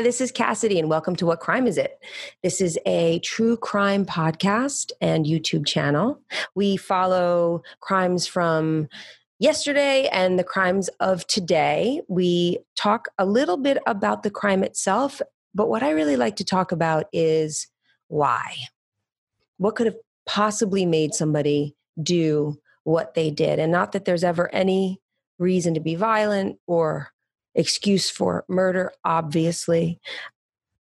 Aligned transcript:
Hi, 0.00 0.04
this 0.04 0.22
is 0.22 0.32
Cassidy, 0.32 0.78
and 0.78 0.88
welcome 0.88 1.14
to 1.16 1.26
What 1.26 1.40
Crime 1.40 1.66
Is 1.66 1.76
It? 1.76 1.98
This 2.42 2.62
is 2.62 2.78
a 2.86 3.18
true 3.18 3.58
crime 3.58 4.06
podcast 4.06 4.92
and 5.02 5.26
YouTube 5.26 5.66
channel. 5.66 6.18
We 6.54 6.78
follow 6.78 7.62
crimes 7.80 8.26
from 8.26 8.88
yesterday 9.40 10.08
and 10.10 10.38
the 10.38 10.42
crimes 10.42 10.88
of 11.00 11.26
today. 11.26 12.00
We 12.08 12.60
talk 12.76 13.08
a 13.18 13.26
little 13.26 13.58
bit 13.58 13.76
about 13.86 14.22
the 14.22 14.30
crime 14.30 14.64
itself, 14.64 15.20
but 15.54 15.68
what 15.68 15.82
I 15.82 15.90
really 15.90 16.16
like 16.16 16.36
to 16.36 16.44
talk 16.46 16.72
about 16.72 17.04
is 17.12 17.66
why. 18.08 18.54
What 19.58 19.76
could 19.76 19.84
have 19.84 19.98
possibly 20.24 20.86
made 20.86 21.12
somebody 21.12 21.76
do 22.02 22.58
what 22.84 23.12
they 23.12 23.30
did? 23.30 23.58
And 23.58 23.70
not 23.70 23.92
that 23.92 24.06
there's 24.06 24.24
ever 24.24 24.48
any 24.54 24.98
reason 25.38 25.74
to 25.74 25.80
be 25.80 25.94
violent 25.94 26.56
or 26.66 27.12
excuse 27.54 28.10
for 28.10 28.44
murder, 28.48 28.92
obviously. 29.04 30.00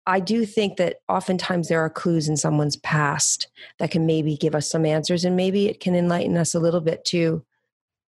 I 0.06 0.20
do 0.20 0.46
think 0.46 0.78
that 0.78 0.96
oftentimes 1.08 1.68
there 1.68 1.80
are 1.80 1.90
clues 1.90 2.28
in 2.28 2.36
someone's 2.36 2.76
past 2.76 3.48
that 3.78 3.90
can 3.90 4.06
maybe 4.06 4.36
give 4.36 4.54
us 4.54 4.70
some 4.70 4.86
answers, 4.86 5.24
and 5.24 5.36
maybe 5.36 5.68
it 5.68 5.80
can 5.80 5.94
enlighten 5.94 6.36
us 6.36 6.54
a 6.54 6.60
little 6.60 6.80
bit 6.80 7.04
to 7.06 7.44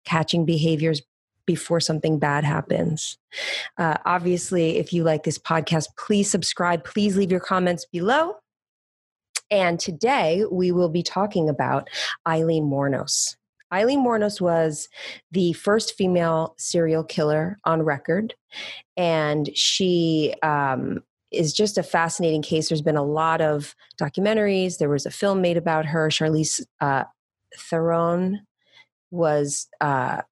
catching 0.05 0.47
behaviors 0.47 1.03
before 1.47 1.81
something 1.81 2.19
bad 2.19 2.45
happens. 2.45 3.19
Uh, 3.77 3.97
obviously, 4.07 4.79
if 4.79 4.93
you 4.93 5.03
like 5.03 5.25
this 5.25 5.39
podcast, 5.39 5.89
please 5.99 6.31
subscribe. 6.31 6.85
Please 6.85 7.17
leave 7.17 7.31
your 7.31 7.41
comments 7.41 7.85
below. 7.85 8.37
And 9.51 9.81
today 9.81 10.45
we 10.51 10.71
will 10.71 10.89
be 10.89 11.03
talking 11.03 11.49
about 11.49 11.89
Aileen 12.27 12.65
Wuornos. 12.65 13.37
Aileen 13.73 14.05
Wuornos 14.05 14.41
was 14.41 14.89
the 15.31 15.53
first 15.53 15.95
female 15.95 16.55
serial 16.59 17.05
killer 17.05 17.59
on 17.65 17.83
record, 17.83 18.35
and 18.97 19.49
she 19.57 20.35
um, 20.43 21.03
is 21.31 21.53
just 21.53 21.79
a 21.79 21.83
fascinating 21.83 22.43
case. 22.43 22.69
There's 22.69 22.83
been 22.83 22.97
a 22.97 23.05
lot 23.05 23.41
of 23.41 23.75
documentaries. 24.01 24.79
There 24.79 24.89
was 24.89 25.07
a 25.07 25.11
film 25.11 25.41
made 25.41 25.57
about 25.57 25.87
her. 25.87 26.09
Charlize 26.09 26.61
uh, 26.81 27.05
Theron 27.57 28.41
was, 29.11 29.69
uh, 29.81 30.23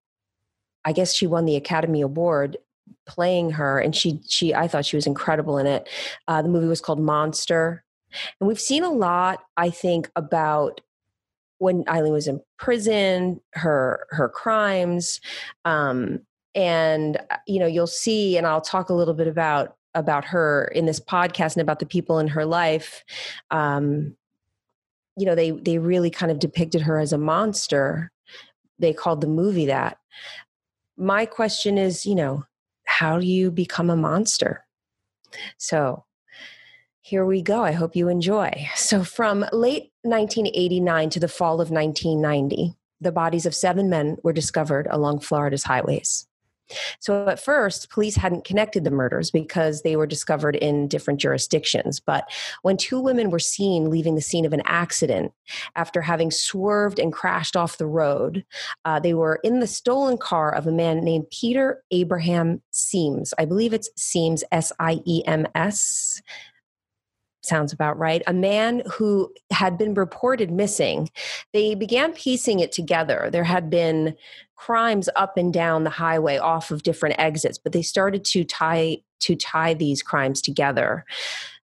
I 0.85 0.93
guess, 0.93 1.15
she 1.15 1.27
won 1.27 1.45
the 1.45 1.57
Academy 1.57 2.01
Award 2.01 2.57
playing 3.07 3.51
her, 3.51 3.79
and 3.79 3.95
she 3.95 4.21
she 4.29 4.55
I 4.55 4.69
thought 4.69 4.87
she 4.87 4.97
was 4.97 5.07
incredible 5.07 5.59
in 5.59 5.67
it. 5.67 5.89
Uh, 6.27 6.43
the 6.43 6.49
movie 6.49 6.67
was 6.67 6.81
called 6.81 7.01
Monster, 7.01 7.85
and 8.41 8.49
we've 8.49 8.61
seen 8.61 8.83
a 8.83 8.91
lot, 8.91 9.41
I 9.57 9.71
think, 9.71 10.11
about 10.17 10.81
when 11.59 11.85
Aileen 11.89 12.13
was 12.13 12.29
in 12.29 12.41
prison, 12.59 13.41
her 13.55 14.07
her 14.11 14.29
crimes, 14.29 15.21
um, 15.65 16.21
and 16.55 17.17
uh, 17.31 17.37
you 17.47 17.59
know 17.59 17.67
you'll 17.67 17.87
see, 17.87 18.37
and 18.37 18.47
I'll 18.47 18.61
talk 18.61 18.89
a 18.89 18.95
little 18.95 19.15
bit 19.15 19.29
about 19.29 19.77
about 19.95 20.25
her 20.25 20.71
in 20.75 20.87
this 20.87 21.01
podcast 21.01 21.55
and 21.55 21.63
about 21.63 21.81
the 21.81 21.87
people 21.87 22.19
in 22.19 22.29
her 22.29 22.45
life. 22.45 23.05
Um, 23.51 24.17
you 25.17 25.27
know, 25.27 25.35
they 25.35 25.51
they 25.51 25.79
really 25.79 26.11
kind 26.11 26.31
of 26.31 26.39
depicted 26.39 26.83
her 26.83 26.99
as 26.99 27.13
a 27.13 27.19
monster. 27.19 28.13
They 28.79 28.93
called 28.93 29.21
the 29.21 29.27
movie 29.27 29.67
that. 29.67 29.99
My 30.97 31.27
question 31.27 31.79
is, 31.79 32.07
you 32.07 32.15
know, 32.15 32.45
how 32.85 33.19
do 33.19 33.27
you 33.27 33.51
become 33.51 33.91
a 33.91 33.97
monster? 33.97 34.65
So 35.59 36.05
here 37.09 37.25
we 37.25 37.41
go. 37.41 37.63
I 37.65 37.73
hope 37.73 37.97
you 37.97 38.09
enjoy. 38.09 38.69
So, 38.77 39.03
from 39.03 39.45
late 39.53 39.88
1989 40.03 41.11
to 41.11 41.21
the 41.21 41.29
fall 41.29 41.61
of 41.61 41.71
1990, 41.71 42.75
the 43.01 43.13
bodies 43.13 43.47
of 43.47 43.55
seven 43.55 43.89
men 43.89 44.17
were 44.23 44.33
discovered 44.33 44.87
along 44.91 45.21
Florida's 45.21 45.65
highways. 45.65 46.29
So, 47.01 47.27
at 47.29 47.41
first, 47.41 47.91
police 47.91 48.17
hadn't 48.17 48.45
connected 48.45 48.85
the 48.85 48.91
murders 48.91 49.31
because 49.31 49.83
they 49.83 49.97
were 49.97 50.07
discovered 50.07 50.57
in 50.57 50.89
different 50.89 51.21
jurisdictions. 51.21 52.01
But 52.01 52.31
when 52.63 52.77
two 52.77 53.01
women 53.01 53.31
were 53.31 53.39
seen 53.39 53.91
leaving 53.91 54.15
the 54.15 54.21
scene 54.21 54.45
of 54.45 54.53
an 54.53 54.63
accident 54.67 55.33
after 55.77 56.03
having 56.03 56.31
swerved 56.31 56.99
and 56.99 57.13
crashed 57.13 57.57
off 57.57 57.79
the 57.79 57.87
road, 57.87 58.45
uh, 58.85 59.01
they 59.01 59.15
were 59.15 59.41
in 59.43 59.61
the 59.61 59.67
stolen 59.67 60.19
car 60.19 60.55
of 60.55 60.67
a 60.67 60.73
man 60.73 61.03
named 61.05 61.31
Peter 61.31 61.83
Abraham 61.91 62.61
Siems. 62.73 63.33
I 63.39 63.45
believe 63.45 63.73
it's 63.73 63.91
Siems, 63.99 64.43
S 64.53 64.73
I 64.79 65.01
E 65.07 65.23
M 65.27 65.47
S 65.55 66.21
sounds 67.43 67.73
about 67.73 67.99
right. 67.99 68.23
A 68.27 68.33
man 68.33 68.83
who 68.91 69.33
had 69.53 69.79
been 69.79 69.95
reported 69.95 70.51
missing. 70.51 71.11
They 71.53 71.75
began 71.75 72.13
piecing 72.13 72.61
it 72.61 72.73
together. 72.73 73.29
There 73.31 73.45
had 73.45 73.71
been 73.71 74.17
crimes 74.57 75.09
up 75.17 75.37
and 75.37 75.53
down 75.53 75.85
the 75.85 75.91
highway 75.91 76.37
off 76.39 76.71
of 76.71 76.83
different 76.83 77.17
exits, 77.19 77.59
but 77.59 77.73
they 77.73 77.83
started 77.83 78.25
to 78.27 78.45
tie 78.45 78.99
to 79.21 79.35
tie 79.35 79.75
these 79.75 80.03
crimes 80.03 80.41
together 80.41 81.05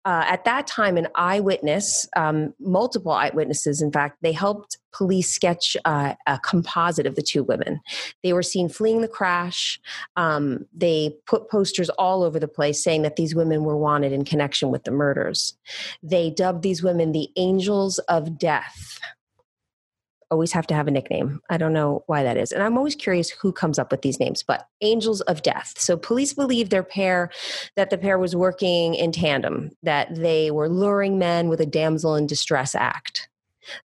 uh, 0.03 0.23
at 0.27 0.45
that 0.45 0.65
time, 0.65 0.97
an 0.97 1.07
eyewitness, 1.15 2.07
um, 2.15 2.53
multiple 2.59 3.11
eyewitnesses, 3.11 3.81
in 3.81 3.91
fact, 3.91 4.17
they 4.21 4.31
helped 4.31 4.77
police 4.93 5.31
sketch 5.31 5.77
uh, 5.85 6.15
a 6.27 6.39
composite 6.39 7.05
of 7.05 7.15
the 7.15 7.21
two 7.21 7.43
women. 7.43 7.79
They 8.23 8.33
were 8.33 8.43
seen 8.43 8.67
fleeing 8.67 9.01
the 9.01 9.07
crash. 9.07 9.79
Um, 10.15 10.65
they 10.73 11.15
put 11.27 11.49
posters 11.49 11.89
all 11.91 12.23
over 12.23 12.39
the 12.39 12.47
place 12.47 12.83
saying 12.83 13.03
that 13.03 13.15
these 13.15 13.35
women 13.35 13.63
were 13.63 13.77
wanted 13.77 14.11
in 14.11 14.25
connection 14.25 14.71
with 14.71 14.83
the 14.83 14.91
murders. 14.91 15.55
They 16.01 16.31
dubbed 16.31 16.63
these 16.63 16.83
women 16.83 17.11
the 17.11 17.29
angels 17.35 17.99
of 17.99 18.37
death 18.37 18.99
always 20.31 20.51
have 20.53 20.65
to 20.67 20.73
have 20.73 20.87
a 20.87 20.91
nickname. 20.91 21.41
I 21.49 21.57
don't 21.57 21.73
know 21.73 22.03
why 22.07 22.23
that 22.23 22.37
is. 22.37 22.51
And 22.51 22.63
I'm 22.63 22.77
always 22.77 22.95
curious 22.95 23.29
who 23.29 23.51
comes 23.51 23.77
up 23.77 23.91
with 23.91 24.01
these 24.01 24.19
names, 24.19 24.41
but 24.41 24.67
Angels 24.81 25.21
of 25.21 25.43
Death. 25.43 25.73
So 25.77 25.97
police 25.97 26.33
believe 26.33 26.69
their 26.69 26.83
pair, 26.83 27.29
that 27.75 27.89
the 27.89 27.97
pair 27.97 28.17
was 28.17 28.35
working 28.35 28.95
in 28.95 29.11
tandem, 29.11 29.71
that 29.83 30.15
they 30.15 30.49
were 30.49 30.69
luring 30.69 31.19
men 31.19 31.49
with 31.49 31.59
a 31.59 31.65
damsel 31.65 32.15
in 32.15 32.25
distress 32.25 32.73
act. 32.73 33.27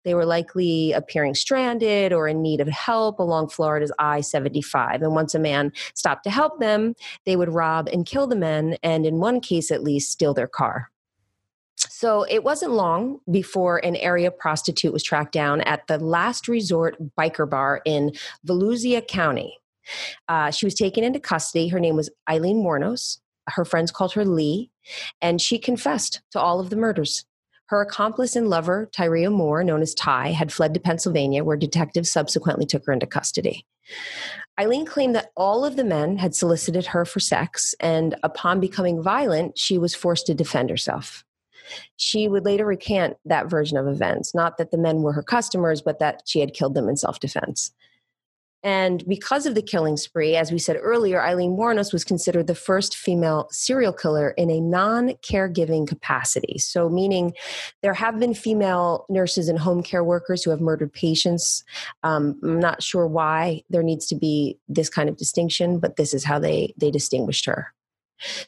They 0.05 0.15
were 0.15 0.25
likely 0.27 0.93
appearing 0.93 1.35
stranded 1.35 2.13
or 2.13 2.29
in 2.29 2.43
need 2.43 2.61
of 2.61 2.69
help 2.69 3.19
along 3.19 3.49
Florida's 3.49 3.91
I 3.99 4.21
75. 4.21 5.03
And 5.03 5.15
once 5.15 5.35
a 5.35 5.41
man 5.41 5.73
stopped 5.95 6.25
to 6.25 6.31
help 6.31 6.61
them, 6.61 6.95
they 7.27 7.35
would 7.37 7.53
rob 7.53 7.89
and 7.93 8.07
kill 8.07 8.27
the 8.27 8.37
men, 8.37 8.77
and 8.83 9.05
in 9.05 9.19
one 9.19 9.41
case 9.41 9.71
at 9.73 9.83
least, 9.83 10.13
steal 10.13 10.35
their 10.35 10.47
car. 10.47 10.91
So 11.77 12.25
it 12.25 12.45
wasn't 12.45 12.73
long 12.73 13.21
before 13.31 13.79
an 13.79 13.97
area 13.97 14.31
prostitute 14.31 14.93
was 14.93 15.03
tracked 15.03 15.33
down 15.33 15.61
at 15.63 15.87
the 15.87 15.99
last 15.99 16.49
resort 16.49 16.97
biker 17.17 17.49
bar 17.49 17.81
in 17.85 18.13
Volusia 18.47 19.07
County. 19.07 19.59
Uh, 20.29 20.51
she 20.51 20.67
was 20.67 20.75
taken 20.75 21.05
into 21.05 21.21
custody. 21.21 21.69
Her 21.69 21.81
name 21.81 21.97
was 21.97 22.11
Aileen 22.29 22.63
Wuornos. 22.63 23.19
Her 23.49 23.65
friends 23.65 23.91
called 23.91 24.13
her 24.15 24.25
Lee, 24.25 24.71
and 25.21 25.41
she 25.41 25.59
confessed 25.59 26.23
to 26.31 26.41
all 26.41 26.61
of 26.61 26.71
the 26.71 26.77
murders. 26.77 27.25
Her 27.67 27.81
accomplice 27.81 28.37
and 28.37 28.49
lover, 28.49 28.89
Tyria 28.95 29.33
Moore, 29.33 29.65
known 29.65 29.83
as 29.83 29.95
Ty, 29.95 30.33
had 30.33 30.53
fled 30.53 30.75
to 30.75 30.81
Pennsylvania, 30.81 31.45
where 31.45 31.57
detectives 31.57 32.11
subsequently 32.11 32.67
took 32.67 32.85
her 32.87 32.93
into 32.93 33.07
custody. 33.07 33.67
Aileen 34.59 34.87
claimed 34.87 35.15
that 35.15 35.31
all 35.37 35.65
of 35.65 35.77
the 35.77 35.85
men 35.85 36.19
had 36.19 36.35
solicited 36.35 36.87
her 36.87 37.05
for 37.05 37.21
sex, 37.21 37.75
and 37.81 38.15
upon 38.23 38.61
becoming 38.61 39.03
violent, 39.03 39.59
she 39.59 39.79
was 39.79 39.95
forced 39.95 40.27
to 40.27 40.35
defend 40.35 40.71
herself. 40.71 41.25
She 41.97 42.29
would 42.29 42.45
later 42.45 42.67
recant 42.67 43.17
that 43.25 43.49
version 43.49 43.77
of 43.77 43.87
events, 43.87 44.35
not 44.35 44.59
that 44.59 44.71
the 44.71 44.79
men 44.79 45.03
were 45.03 45.13
her 45.13 45.23
customers, 45.23 45.83
but 45.83 45.99
that 45.99 46.23
she 46.25 46.41
had 46.41 46.55
killed 46.55 46.75
them 46.75 46.89
in 46.89 46.97
self 46.97 47.21
defense. 47.21 47.73
And 48.65 49.07
because 49.07 49.45
of 49.45 49.55
the 49.55 49.61
killing 49.61 49.99
spree, 49.99 50.37
as 50.37 50.51
we 50.51 50.59
said 50.59 50.79
earlier, 50.81 51.23
Aileen 51.23 51.55
Wuornos 51.55 51.93
was 51.93 52.03
considered 52.03 52.47
the 52.47 52.55
first 52.55 52.97
female 52.97 53.47
serial 53.51 53.93
killer 53.93 54.31
in 54.31 54.51
a 54.51 54.59
non 54.59 55.11
caregiving 55.23 55.87
capacity. 55.87 56.57
So, 56.57 56.89
meaning 56.89 57.35
there 57.83 57.93
have 57.93 58.19
been 58.19 58.33
female 58.33 59.05
nurses 59.11 59.51
and 59.51 59.59
home 59.59 59.83
care 59.83 60.03
workers 60.03 60.43
who 60.43 60.51
have 60.51 60.63
murdered 60.63 60.95
patients. 60.95 61.63
Um, 62.05 62.41
I'm 62.43 62.59
not 62.59 62.83
sure 62.83 63.07
why 63.07 63.63
there 63.69 63.83
needs 63.83 64.07
to 64.07 64.15
be 64.15 64.59
this 64.67 64.89
kind 64.89 65.11
of 65.11 65.19
distinction, 65.19 65.79
but 65.79 65.97
this 65.97 66.15
is 66.15 66.25
how 66.25 66.39
they, 66.39 66.73
they 66.79 66.91
distinguished 66.91 67.45
her. 67.45 67.75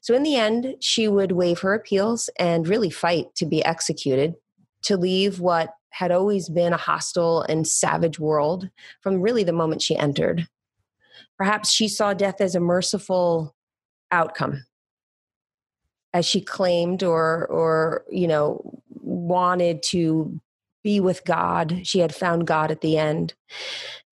So, 0.00 0.14
in 0.14 0.22
the 0.22 0.36
end, 0.36 0.76
she 0.80 1.08
would 1.08 1.32
waive 1.32 1.60
her 1.60 1.74
appeals 1.74 2.30
and 2.38 2.68
really 2.68 2.90
fight 2.90 3.34
to 3.36 3.46
be 3.46 3.64
executed 3.64 4.34
to 4.82 4.96
leave 4.96 5.40
what 5.40 5.70
had 5.90 6.12
always 6.12 6.48
been 6.48 6.72
a 6.72 6.78
hostile 6.78 7.42
and 7.42 7.66
savage 7.66 8.18
world 8.18 8.68
from 9.00 9.20
really 9.20 9.44
the 9.44 9.52
moment 9.52 9.82
she 9.82 9.96
entered. 9.96 10.46
Perhaps 11.38 11.72
she 11.72 11.88
saw 11.88 12.14
death 12.14 12.40
as 12.40 12.54
a 12.54 12.60
merciful 12.60 13.54
outcome 14.10 14.64
as 16.12 16.24
she 16.24 16.40
claimed 16.40 17.02
or 17.02 17.46
or 17.46 18.04
you 18.10 18.28
know 18.28 18.80
wanted 18.90 19.82
to 19.82 20.40
be 20.82 21.00
with 21.00 21.24
God. 21.24 21.80
She 21.82 21.98
had 21.98 22.14
found 22.14 22.46
God 22.46 22.70
at 22.70 22.80
the 22.80 22.96
end. 22.96 23.34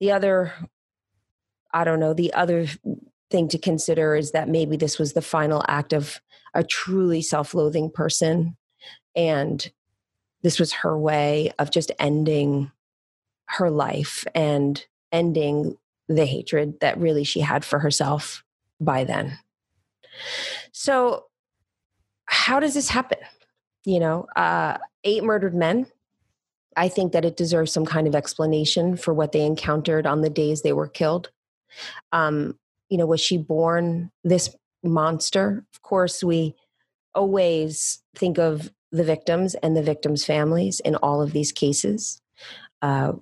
The 0.01 0.12
other 0.12 0.53
I 1.73 1.85
don't 1.85 2.01
know, 2.01 2.15
the 2.15 2.33
other 2.35 2.67
thing 3.31 3.49
to 3.49 3.59
consider 3.59 4.15
is 4.15 4.32
that 4.32 4.49
maybe 4.49 4.76
this 4.76 4.99
was 4.99 5.12
the 5.12 5.23
final 5.23 5.65
act 5.69 5.93
of 5.93 6.21
a 6.55 6.62
truly 6.62 7.23
self-loathing 7.23 7.91
person 7.91 8.56
and 9.17 9.73
this 10.43 10.59
was 10.59 10.73
her 10.73 10.99
way 10.99 11.50
of 11.59 11.71
just 11.71 11.91
ending 11.99 12.71
her 13.47 13.71
life 13.71 14.25
and 14.35 14.87
ending 15.11 15.76
the 16.09 16.26
hatred 16.26 16.79
that 16.81 16.99
really 16.99 17.25
she 17.25 17.41
had 17.41 17.65
for 17.65 17.79
herself 17.79 18.44
by 18.81 19.05
then 19.05 19.38
so 20.73 21.25
how 22.27 22.61
does 22.61 22.75
this 22.75 22.88
happen? 22.88 23.19
You 23.85 24.00
know, 24.00 24.27
uh, 24.37 24.79
eight 25.05 25.25
murdered 25.25 25.55
men. 25.55 25.87
I 26.77 26.88
think 26.88 27.12
that 27.12 27.25
it 27.25 27.37
deserves 27.37 27.73
some 27.73 27.87
kind 27.87 28.06
of 28.06 28.15
explanation 28.15 28.97
for 28.97 29.15
what 29.15 29.32
they 29.32 29.44
encountered 29.44 30.06
on 30.06 30.23
the 30.23 30.31
days 30.31 30.62
they 30.62 30.73
were 30.73 30.88
killed. 30.88 31.31
Um, 32.12 32.59
you 32.88 32.98
know, 32.98 33.06
was 33.06 33.20
she 33.20 33.38
born 33.38 34.10
this 34.22 34.54
monster? 34.82 35.64
Of 35.75 35.82
course, 35.82 36.22
we 36.22 36.54
always 37.14 38.02
think 38.14 38.38
of 38.38 38.70
the 38.92 39.04
victims 39.04 39.54
and 39.56 39.76
the 39.76 39.82
victims' 39.82 40.25
families 40.25 40.81
in 40.81 40.94
all 40.96 41.20
of 41.20 41.32
these 41.32 41.52
cases. 41.52 42.20
Uh, 42.82 43.12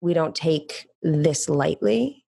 we 0.00 0.14
don't 0.14 0.34
take 0.34 0.88
this 1.02 1.48
lightly, 1.48 2.24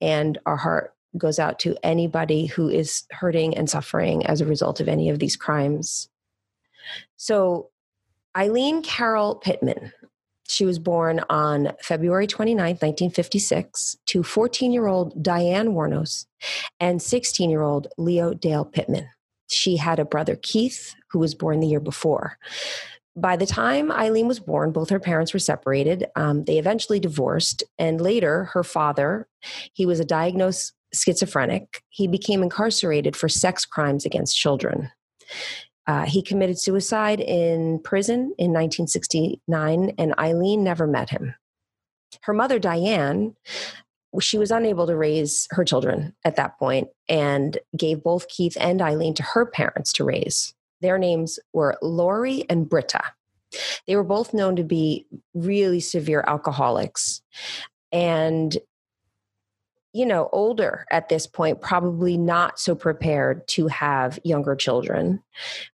and 0.00 0.38
our 0.46 0.56
heart 0.56 0.94
goes 1.16 1.38
out 1.38 1.58
to 1.60 1.76
anybody 1.82 2.46
who 2.46 2.68
is 2.68 3.04
hurting 3.10 3.56
and 3.56 3.68
suffering 3.68 4.24
as 4.26 4.40
a 4.40 4.46
result 4.46 4.80
of 4.80 4.88
any 4.88 5.10
of 5.10 5.18
these 5.18 5.36
crimes. 5.36 6.08
So, 7.16 7.70
Aileen 8.36 8.82
Carol 8.82 9.36
Pittman, 9.36 9.92
she 10.52 10.64
was 10.64 10.78
born 10.78 11.24
on 11.30 11.72
February 11.80 12.26
29, 12.26 12.56
1956, 12.58 13.96
to 14.06 14.22
14 14.22 14.72
year 14.72 14.86
old 14.86 15.22
Diane 15.22 15.68
Wuornos 15.68 16.26
and 16.78 17.00
16 17.00 17.48
year 17.48 17.62
old 17.62 17.88
Leo 17.96 18.34
Dale 18.34 18.64
Pittman. 18.64 19.08
She 19.48 19.76
had 19.76 19.98
a 19.98 20.04
brother, 20.04 20.36
Keith, 20.36 20.94
who 21.10 21.18
was 21.18 21.34
born 21.34 21.60
the 21.60 21.66
year 21.66 21.80
before. 21.80 22.38
By 23.14 23.36
the 23.36 23.46
time 23.46 23.90
Aileen 23.90 24.28
was 24.28 24.40
born, 24.40 24.72
both 24.72 24.88
her 24.88 25.00
parents 25.00 25.34
were 25.34 25.38
separated. 25.38 26.06
Um, 26.16 26.44
they 26.44 26.58
eventually 26.58 26.98
divorced, 26.98 27.62
and 27.78 28.00
later, 28.00 28.44
her 28.52 28.64
father, 28.64 29.28
he 29.74 29.84
was 29.84 30.00
a 30.00 30.04
diagnosed 30.04 30.72
schizophrenic. 30.94 31.82
He 31.90 32.06
became 32.06 32.42
incarcerated 32.42 33.14
for 33.14 33.28
sex 33.28 33.66
crimes 33.66 34.06
against 34.06 34.38
children. 34.38 34.90
Uh, 35.86 36.04
he 36.04 36.22
committed 36.22 36.58
suicide 36.58 37.20
in 37.20 37.80
prison 37.80 38.34
in 38.38 38.52
1969, 38.52 39.94
and 39.98 40.14
Aileen 40.18 40.62
never 40.62 40.86
met 40.86 41.10
him. 41.10 41.34
Her 42.22 42.32
mother, 42.32 42.58
Diane, 42.58 43.34
she 44.20 44.38
was 44.38 44.50
unable 44.50 44.86
to 44.86 44.96
raise 44.96 45.48
her 45.50 45.64
children 45.64 46.14
at 46.24 46.36
that 46.36 46.58
point 46.58 46.88
and 47.08 47.58
gave 47.76 48.02
both 48.02 48.28
Keith 48.28 48.56
and 48.60 48.82
Aileen 48.82 49.14
to 49.14 49.22
her 49.22 49.46
parents 49.46 49.92
to 49.94 50.04
raise. 50.04 50.54
Their 50.80 50.98
names 50.98 51.38
were 51.52 51.78
Lauri 51.80 52.44
and 52.50 52.68
Britta. 52.68 53.02
They 53.86 53.96
were 53.96 54.04
both 54.04 54.34
known 54.34 54.56
to 54.56 54.64
be 54.64 55.06
really 55.34 55.80
severe 55.80 56.24
alcoholics. 56.26 57.22
And 57.90 58.56
you 59.92 60.06
know, 60.06 60.28
older 60.32 60.86
at 60.90 61.08
this 61.08 61.26
point, 61.26 61.60
probably 61.60 62.16
not 62.16 62.58
so 62.58 62.74
prepared 62.74 63.46
to 63.48 63.66
have 63.66 64.18
younger 64.24 64.56
children. 64.56 65.22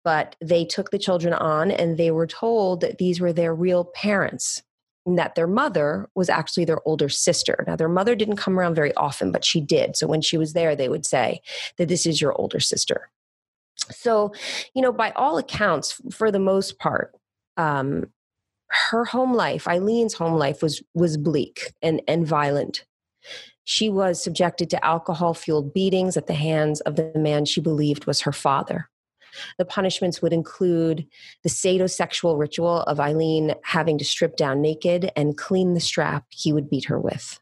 But 0.05 0.37
they 0.41 0.65
took 0.65 0.91
the 0.91 0.99
children 0.99 1.35
on 1.35 1.71
and 1.71 1.99
they 1.99 2.11
were 2.11 2.27
told 2.27 2.81
that 2.81 2.99
these 2.99 3.21
were 3.21 3.33
their 3.33 3.55
real 3.55 3.85
parents 3.85 4.63
and 5.05 5.19
that 5.19 5.35
their 5.35 5.47
mother 5.47 6.09
was 6.15 6.29
actually 6.29 6.65
their 6.65 6.87
older 6.87 7.09
sister. 7.09 7.63
Now, 7.67 7.77
their 7.77 7.89
mother 7.89 8.15
didn't 8.17 8.37
come 8.37 8.59
around 8.59 8.75
very 8.75 8.95
often, 8.95 9.31
but 9.31 9.45
she 9.45 9.61
did. 9.61 9.97
So 9.97 10.07
when 10.07 10.23
she 10.23 10.39
was 10.39 10.53
there, 10.53 10.75
they 10.75 10.89
would 10.89 11.07
say 11.07 11.43
that 11.77 11.89
this 11.89 12.07
is 12.07 12.21
your 12.21 12.33
older 12.33 12.59
sister. 12.59 13.11
So, 13.77 14.33
you 14.75 14.83
know, 14.83 14.93
by 14.93 15.11
all 15.13 15.39
accounts, 15.39 16.01
for 16.11 16.31
the 16.31 16.41
most 16.41 16.79
part, 16.79 17.15
um, 17.57 18.07
her 18.69 19.05
home 19.05 19.35
life, 19.35 19.69
Aileen's 19.69 20.15
home 20.15 20.35
life, 20.35 20.63
was 20.63 20.83
was 20.95 21.17
bleak 21.17 21.73
and 21.83 22.03
and 22.09 22.27
violent. 22.27 22.85
She 23.65 23.89
was 23.89 24.23
subjected 24.23 24.71
to 24.71 24.85
alcohol 24.85 25.35
fueled 25.35 25.75
beatings 25.75 26.17
at 26.17 26.27
the 26.27 26.35
hands 26.35 26.81
of 26.83 26.97
the 26.97 27.13
man 27.17 27.45
she 27.45 27.61
believed 27.61 28.07
was 28.07 28.21
her 28.21 28.33
father. 28.33 28.89
The 29.59 29.65
punishments 29.65 30.23
would 30.23 30.33
include 30.33 31.07
the 31.43 31.51
sadosexual 31.51 32.39
ritual 32.39 32.83
of 32.83 33.01
Aileen 33.01 33.55
having 33.65 33.99
to 33.99 34.05
strip 34.05 34.37
down 34.37 34.63
naked 34.63 35.11
and 35.17 35.37
clean 35.37 35.75
the 35.75 35.81
strap 35.81 36.27
he 36.31 36.53
would 36.53 36.71
beat 36.71 36.87
her 36.87 36.99
with. 36.99 37.39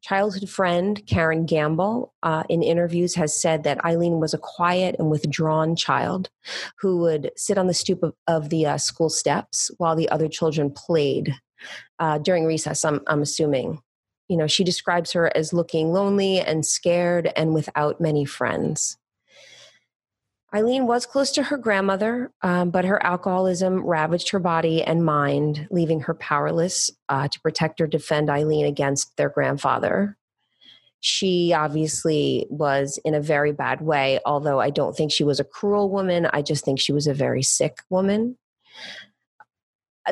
Childhood 0.00 0.48
friend 0.48 1.02
Karen 1.06 1.44
Gamble, 1.44 2.14
uh, 2.22 2.44
in 2.48 2.62
interviews, 2.62 3.14
has 3.14 3.38
said 3.38 3.62
that 3.64 3.84
Aileen 3.84 4.20
was 4.20 4.32
a 4.32 4.38
quiet 4.38 4.96
and 4.98 5.10
withdrawn 5.10 5.76
child 5.76 6.30
who 6.78 6.98
would 6.98 7.30
sit 7.36 7.58
on 7.58 7.66
the 7.66 7.74
stoop 7.74 8.02
of, 8.02 8.14
of 8.26 8.48
the 8.48 8.66
uh, 8.66 8.78
school 8.78 9.10
steps 9.10 9.70
while 9.76 9.94
the 9.94 10.08
other 10.08 10.28
children 10.28 10.70
played 10.70 11.34
uh, 11.98 12.18
during 12.18 12.44
recess, 12.44 12.84
I'm, 12.84 13.00
I'm 13.06 13.22
assuming 13.22 13.80
you 14.28 14.36
know, 14.36 14.46
she 14.46 14.64
describes 14.64 15.12
her 15.12 15.34
as 15.36 15.52
looking 15.52 15.92
lonely 15.92 16.40
and 16.40 16.66
scared 16.66 17.32
and 17.36 17.54
without 17.54 18.00
many 18.00 18.24
friends. 18.24 18.98
Aileen 20.54 20.86
was 20.86 21.06
close 21.06 21.32
to 21.32 21.42
her 21.42 21.58
grandmother, 21.58 22.32
um, 22.42 22.70
but 22.70 22.84
her 22.84 23.04
alcoholism 23.04 23.84
ravaged 23.84 24.30
her 24.30 24.38
body 24.38 24.82
and 24.82 25.04
mind, 25.04 25.68
leaving 25.70 26.00
her 26.00 26.14
powerless 26.14 26.90
uh, 27.08 27.28
to 27.28 27.40
protect 27.40 27.80
or 27.80 27.86
defend 27.86 28.30
Aileen 28.30 28.64
against 28.64 29.16
their 29.16 29.28
grandfather. 29.28 30.16
She 31.00 31.52
obviously 31.52 32.46
was 32.48 32.98
in 33.04 33.14
a 33.14 33.20
very 33.20 33.52
bad 33.52 33.80
way, 33.80 34.18
although 34.24 34.60
I 34.60 34.70
don't 34.70 34.96
think 34.96 35.12
she 35.12 35.24
was 35.24 35.40
a 35.40 35.44
cruel 35.44 35.90
woman. 35.90 36.26
I 36.32 36.42
just 36.42 36.64
think 36.64 36.80
she 36.80 36.92
was 36.92 37.06
a 37.06 37.14
very 37.14 37.42
sick 37.42 37.78
woman 37.90 38.38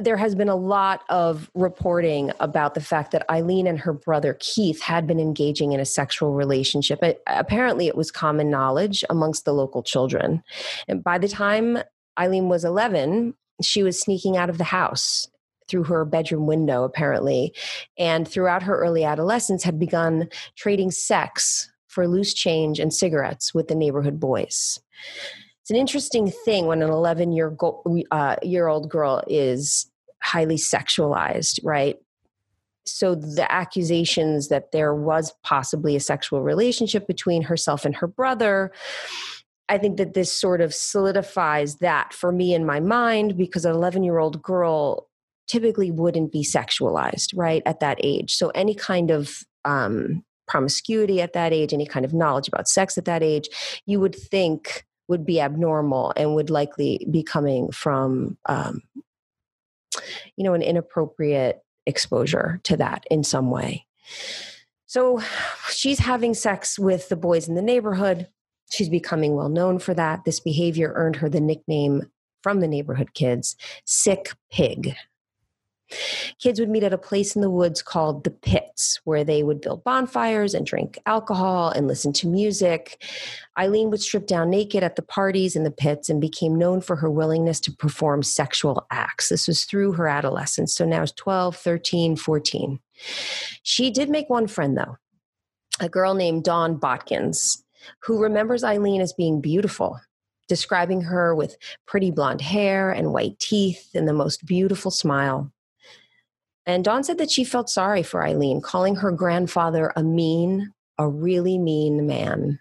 there 0.00 0.16
has 0.16 0.34
been 0.34 0.48
a 0.48 0.56
lot 0.56 1.04
of 1.08 1.50
reporting 1.54 2.32
about 2.40 2.74
the 2.74 2.80
fact 2.80 3.12
that 3.12 3.28
Aileen 3.30 3.66
and 3.66 3.78
her 3.78 3.92
brother 3.92 4.36
Keith 4.40 4.80
had 4.80 5.06
been 5.06 5.20
engaging 5.20 5.72
in 5.72 5.80
a 5.80 5.84
sexual 5.84 6.32
relationship. 6.32 7.02
It, 7.02 7.22
apparently, 7.26 7.86
it 7.86 7.96
was 7.96 8.10
common 8.10 8.50
knowledge 8.50 9.04
amongst 9.08 9.44
the 9.44 9.54
local 9.54 9.82
children. 9.82 10.42
And 10.88 11.02
by 11.02 11.18
the 11.18 11.28
time 11.28 11.78
Aileen 12.18 12.48
was 12.48 12.64
11, 12.64 13.34
she 13.62 13.82
was 13.82 14.00
sneaking 14.00 14.36
out 14.36 14.50
of 14.50 14.58
the 14.58 14.64
house 14.64 15.28
through 15.68 15.84
her 15.84 16.04
bedroom 16.04 16.46
window, 16.46 16.84
apparently, 16.84 17.54
and 17.96 18.28
throughout 18.28 18.62
her 18.62 18.78
early 18.78 19.04
adolescence 19.04 19.62
had 19.62 19.78
begun 19.78 20.28
trading 20.56 20.90
sex 20.90 21.70
for 21.86 22.08
loose 22.08 22.34
change 22.34 22.80
and 22.80 22.92
cigarettes 22.92 23.54
with 23.54 23.68
the 23.68 23.74
neighborhood 23.74 24.18
boys 24.18 24.80
it's 25.64 25.70
an 25.70 25.78
interesting 25.78 26.30
thing 26.30 26.66
when 26.66 26.82
an 26.82 26.90
11 26.90 27.32
year, 27.32 27.48
go, 27.48 27.82
uh, 28.10 28.36
year 28.42 28.68
old 28.68 28.90
girl 28.90 29.22
is 29.26 29.90
highly 30.22 30.56
sexualized, 30.56 31.58
right? 31.64 31.96
So 32.84 33.14
the 33.14 33.50
accusations 33.50 34.48
that 34.48 34.72
there 34.72 34.94
was 34.94 35.32
possibly 35.42 35.96
a 35.96 36.00
sexual 36.00 36.42
relationship 36.42 37.06
between 37.06 37.40
herself 37.40 37.86
and 37.86 37.96
her 37.96 38.06
brother, 38.06 38.72
I 39.70 39.78
think 39.78 39.96
that 39.96 40.12
this 40.12 40.30
sort 40.30 40.60
of 40.60 40.74
solidifies 40.74 41.76
that 41.76 42.12
for 42.12 42.30
me 42.30 42.52
in 42.52 42.66
my 42.66 42.80
mind 42.80 43.38
because 43.38 43.64
an 43.64 43.74
11 43.74 44.04
year 44.04 44.18
old 44.18 44.42
girl 44.42 45.08
typically 45.48 45.90
wouldn't 45.90 46.30
be 46.30 46.42
sexualized, 46.42 47.32
right, 47.34 47.62
at 47.64 47.80
that 47.80 47.98
age. 48.02 48.34
So 48.34 48.50
any 48.50 48.74
kind 48.74 49.10
of 49.10 49.38
um, 49.64 50.24
promiscuity 50.46 51.22
at 51.22 51.32
that 51.32 51.54
age, 51.54 51.72
any 51.72 51.86
kind 51.86 52.04
of 52.04 52.12
knowledge 52.12 52.48
about 52.48 52.68
sex 52.68 52.98
at 52.98 53.06
that 53.06 53.22
age, 53.22 53.48
you 53.86 53.98
would 53.98 54.14
think 54.14 54.84
would 55.08 55.26
be 55.26 55.40
abnormal 55.40 56.12
and 56.16 56.34
would 56.34 56.50
likely 56.50 57.06
be 57.10 57.22
coming 57.22 57.70
from 57.70 58.36
um, 58.46 58.82
you 60.36 60.44
know 60.44 60.54
an 60.54 60.62
inappropriate 60.62 61.62
exposure 61.86 62.60
to 62.64 62.76
that 62.76 63.04
in 63.10 63.22
some 63.22 63.50
way. 63.50 63.86
So 64.86 65.20
she's 65.70 65.98
having 65.98 66.34
sex 66.34 66.78
with 66.78 67.08
the 67.08 67.16
boys 67.16 67.48
in 67.48 67.54
the 67.54 67.62
neighborhood. 67.62 68.28
She's 68.70 68.88
becoming 68.88 69.34
well 69.34 69.48
known 69.48 69.78
for 69.78 69.92
that. 69.94 70.24
This 70.24 70.40
behavior 70.40 70.92
earned 70.94 71.16
her 71.16 71.28
the 71.28 71.40
nickname 71.40 72.10
from 72.42 72.60
the 72.60 72.68
neighborhood 72.68 73.14
kids 73.14 73.56
sick 73.84 74.32
pig 74.52 74.94
Kids 76.40 76.58
would 76.58 76.68
meet 76.68 76.82
at 76.82 76.92
a 76.92 76.98
place 76.98 77.36
in 77.36 77.42
the 77.42 77.50
woods 77.50 77.82
called 77.82 78.24
the 78.24 78.30
Pits, 78.30 79.00
where 79.04 79.24
they 79.24 79.42
would 79.42 79.60
build 79.60 79.84
bonfires 79.84 80.54
and 80.54 80.66
drink 80.66 80.98
alcohol 81.06 81.70
and 81.70 81.86
listen 81.86 82.12
to 82.14 82.26
music. 82.26 83.02
Aileen 83.58 83.90
would 83.90 84.00
strip 84.00 84.26
down 84.26 84.50
naked 84.50 84.82
at 84.82 84.96
the 84.96 85.02
parties 85.02 85.54
in 85.56 85.62
the 85.62 85.70
pits 85.70 86.08
and 86.08 86.20
became 86.20 86.56
known 86.56 86.80
for 86.80 86.96
her 86.96 87.10
willingness 87.10 87.60
to 87.60 87.72
perform 87.72 88.22
sexual 88.22 88.86
acts. 88.90 89.28
This 89.28 89.46
was 89.46 89.64
through 89.64 89.92
her 89.92 90.08
adolescence. 90.08 90.74
So 90.74 90.84
now 90.84 91.02
it's 91.02 91.12
12, 91.12 91.56
13, 91.56 92.16
14. 92.16 92.80
She 93.62 93.90
did 93.90 94.10
make 94.10 94.28
one 94.28 94.46
friend, 94.46 94.76
though, 94.76 94.96
a 95.80 95.88
girl 95.88 96.14
named 96.14 96.44
Dawn 96.44 96.78
Botkins, 96.78 97.62
who 98.00 98.22
remembers 98.22 98.64
Aileen 98.64 99.00
as 99.00 99.12
being 99.12 99.40
beautiful 99.40 100.00
describing 100.48 101.00
her 101.00 101.34
with 101.34 101.56
pretty 101.86 102.10
blonde 102.10 102.40
hair 102.40 102.90
and 102.90 103.12
white 103.12 103.38
teeth 103.38 103.90
and 103.94 104.06
the 104.06 104.12
most 104.12 104.44
beautiful 104.44 104.90
smile. 104.90 105.50
And 106.66 106.84
Dawn 106.84 107.04
said 107.04 107.18
that 107.18 107.30
she 107.30 107.44
felt 107.44 107.68
sorry 107.68 108.02
for 108.02 108.24
Aileen, 108.24 108.60
calling 108.60 108.96
her 108.96 109.10
grandfather 109.10 109.92
a 109.96 110.02
mean, 110.02 110.72
a 110.98 111.08
really 111.08 111.58
mean 111.58 112.06
man, 112.06 112.58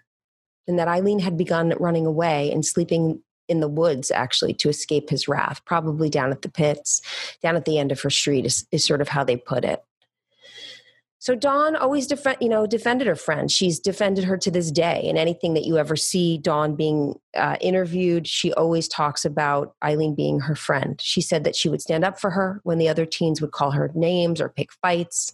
and 0.66 0.78
that 0.78 0.88
Aileen 0.88 1.20
had 1.20 1.36
begun 1.36 1.74
running 1.78 2.06
away 2.06 2.50
and 2.52 2.64
sleeping 2.64 3.22
in 3.48 3.60
the 3.60 3.68
woods 3.68 4.10
actually 4.10 4.54
to 4.54 4.68
escape 4.68 5.10
his 5.10 5.28
wrath, 5.28 5.62
probably 5.64 6.08
down 6.08 6.30
at 6.30 6.42
the 6.42 6.48
pits, 6.48 7.02
down 7.42 7.56
at 7.56 7.64
the 7.64 7.78
end 7.78 7.92
of 7.92 8.00
her 8.00 8.10
street 8.10 8.46
is, 8.46 8.66
is 8.72 8.84
sort 8.84 9.00
of 9.00 9.08
how 9.08 9.22
they 9.22 9.36
put 9.36 9.64
it. 9.64 9.82
So 11.24 11.34
Dawn 11.34 11.74
always 11.74 12.06
defend, 12.06 12.36
you 12.42 12.50
know, 12.50 12.66
defended 12.66 13.06
her 13.06 13.16
friend. 13.16 13.50
She's 13.50 13.80
defended 13.80 14.24
her 14.24 14.36
to 14.36 14.50
this 14.50 14.70
day. 14.70 15.06
And 15.08 15.16
anything 15.16 15.54
that 15.54 15.64
you 15.64 15.78
ever 15.78 15.96
see 15.96 16.36
Dawn 16.36 16.76
being 16.76 17.14
uh, 17.34 17.56
interviewed, 17.62 18.28
she 18.28 18.52
always 18.52 18.88
talks 18.88 19.24
about 19.24 19.74
Aileen 19.82 20.14
being 20.14 20.40
her 20.40 20.54
friend. 20.54 21.00
She 21.00 21.22
said 21.22 21.44
that 21.44 21.56
she 21.56 21.70
would 21.70 21.80
stand 21.80 22.04
up 22.04 22.20
for 22.20 22.28
her 22.32 22.60
when 22.64 22.76
the 22.76 22.90
other 22.90 23.06
teens 23.06 23.40
would 23.40 23.52
call 23.52 23.70
her 23.70 23.90
names 23.94 24.38
or 24.38 24.50
pick 24.50 24.68
fights. 24.82 25.32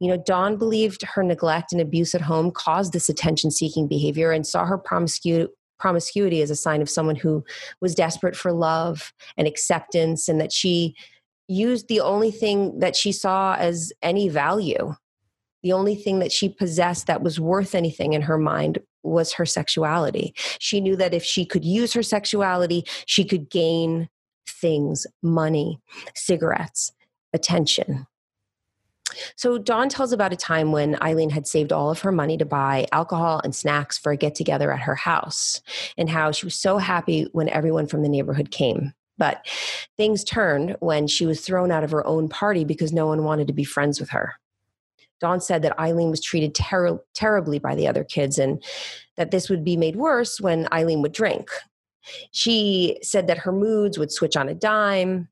You 0.00 0.08
know, 0.08 0.16
Dawn 0.16 0.56
believed 0.56 1.02
her 1.02 1.22
neglect 1.22 1.70
and 1.70 1.80
abuse 1.80 2.12
at 2.12 2.22
home 2.22 2.50
caused 2.50 2.92
this 2.92 3.08
attention-seeking 3.08 3.86
behavior, 3.86 4.32
and 4.32 4.44
saw 4.44 4.64
her 4.64 4.78
promiscuity 4.78 5.52
promiscuity 5.78 6.42
as 6.42 6.50
a 6.50 6.56
sign 6.56 6.82
of 6.82 6.90
someone 6.90 7.16
who 7.16 7.44
was 7.80 7.94
desperate 7.94 8.34
for 8.34 8.52
love 8.52 9.12
and 9.36 9.46
acceptance 9.46 10.28
and 10.28 10.40
that 10.40 10.52
she 10.52 10.96
used 11.46 11.86
the 11.86 12.00
only 12.00 12.32
thing 12.32 12.80
that 12.80 12.96
she 12.96 13.12
saw 13.12 13.54
as 13.54 13.92
any 14.02 14.28
value 14.28 14.92
the 15.62 15.72
only 15.72 15.94
thing 15.94 16.18
that 16.20 16.32
she 16.32 16.48
possessed 16.48 17.06
that 17.06 17.22
was 17.22 17.40
worth 17.40 17.74
anything 17.74 18.12
in 18.12 18.22
her 18.22 18.38
mind 18.38 18.78
was 19.02 19.32
her 19.32 19.46
sexuality. 19.46 20.34
She 20.58 20.80
knew 20.80 20.96
that 20.96 21.14
if 21.14 21.24
she 21.24 21.44
could 21.44 21.64
use 21.64 21.92
her 21.92 22.02
sexuality, 22.02 22.84
she 23.06 23.24
could 23.24 23.50
gain 23.50 24.08
things, 24.46 25.06
money, 25.22 25.80
cigarettes, 26.14 26.92
attention. 27.32 28.06
So 29.36 29.58
Dawn 29.58 29.88
tells 29.88 30.12
about 30.12 30.32
a 30.32 30.36
time 30.36 30.70
when 30.70 31.00
Aileen 31.02 31.30
had 31.30 31.46
saved 31.46 31.72
all 31.72 31.90
of 31.90 32.00
her 32.00 32.12
money 32.12 32.36
to 32.38 32.44
buy 32.44 32.86
alcohol 32.92 33.40
and 33.42 33.54
snacks 33.54 33.98
for 33.98 34.12
a 34.12 34.16
get 34.16 34.34
together 34.34 34.72
at 34.72 34.80
her 34.80 34.94
house, 34.94 35.60
and 35.96 36.08
how 36.08 36.30
she 36.30 36.46
was 36.46 36.54
so 36.54 36.78
happy 36.78 37.26
when 37.32 37.48
everyone 37.48 37.86
from 37.86 38.02
the 38.02 38.08
neighborhood 38.08 38.50
came. 38.50 38.92
But 39.18 39.46
things 39.96 40.24
turned 40.24 40.76
when 40.80 41.06
she 41.06 41.26
was 41.26 41.40
thrown 41.40 41.70
out 41.70 41.84
of 41.84 41.90
her 41.90 42.06
own 42.06 42.28
party 42.28 42.64
because 42.64 42.92
no 42.92 43.06
one 43.06 43.24
wanted 43.24 43.48
to 43.48 43.52
be 43.52 43.64
friends 43.64 44.00
with 44.00 44.10
her. 44.10 44.39
Dawn 45.20 45.40
said 45.40 45.62
that 45.62 45.78
Aileen 45.78 46.10
was 46.10 46.22
treated 46.22 46.54
ter- 46.54 47.00
terribly 47.14 47.58
by 47.58 47.74
the 47.74 47.86
other 47.86 48.04
kids 48.04 48.38
and 48.38 48.62
that 49.16 49.30
this 49.30 49.50
would 49.50 49.64
be 49.64 49.76
made 49.76 49.96
worse 49.96 50.40
when 50.40 50.66
Aileen 50.72 51.02
would 51.02 51.12
drink. 51.12 51.50
She 52.32 52.98
said 53.02 53.26
that 53.26 53.38
her 53.38 53.52
moods 53.52 53.98
would 53.98 54.10
switch 54.10 54.36
on 54.36 54.48
a 54.48 54.54
dime, 54.54 55.28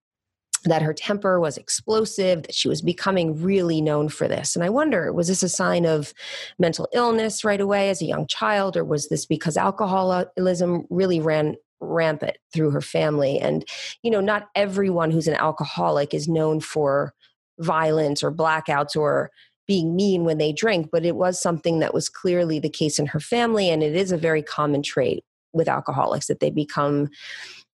that 0.64 0.82
her 0.82 0.92
temper 0.92 1.40
was 1.40 1.56
explosive, 1.56 2.42
that 2.42 2.54
she 2.54 2.68
was 2.68 2.82
becoming 2.82 3.40
really 3.40 3.80
known 3.80 4.08
for 4.08 4.28
this. 4.28 4.54
And 4.54 4.64
I 4.64 4.70
wonder, 4.70 5.12
was 5.12 5.28
this 5.28 5.42
a 5.42 5.48
sign 5.48 5.86
of 5.86 6.12
mental 6.58 6.88
illness 6.92 7.44
right 7.44 7.60
away 7.60 7.88
as 7.90 8.02
a 8.02 8.06
young 8.06 8.26
child, 8.26 8.76
or 8.76 8.84
was 8.84 9.08
this 9.08 9.24
because 9.24 9.56
alcoholism 9.56 10.84
really 10.90 11.20
ran 11.20 11.56
rampant 11.80 12.36
through 12.52 12.70
her 12.70 12.80
family? 12.80 13.38
And, 13.38 13.64
you 14.02 14.10
know, 14.10 14.20
not 14.20 14.48
everyone 14.54 15.10
who's 15.10 15.28
an 15.28 15.34
alcoholic 15.34 16.12
is 16.12 16.28
known 16.28 16.60
for 16.60 17.14
violence 17.60 18.22
or 18.22 18.30
blackouts 18.30 18.96
or 18.96 19.30
being 19.68 19.94
mean 19.94 20.24
when 20.24 20.38
they 20.38 20.52
drink, 20.52 20.88
but 20.90 21.04
it 21.04 21.14
was 21.14 21.40
something 21.40 21.78
that 21.78 21.94
was 21.94 22.08
clearly 22.08 22.58
the 22.58 22.70
case 22.70 22.98
in 22.98 23.06
her 23.06 23.20
family. 23.20 23.70
And 23.70 23.82
it 23.82 23.94
is 23.94 24.10
a 24.10 24.16
very 24.16 24.42
common 24.42 24.82
trait 24.82 25.22
with 25.52 25.68
alcoholics 25.68 26.26
that 26.26 26.40
they 26.40 26.50
become 26.50 27.08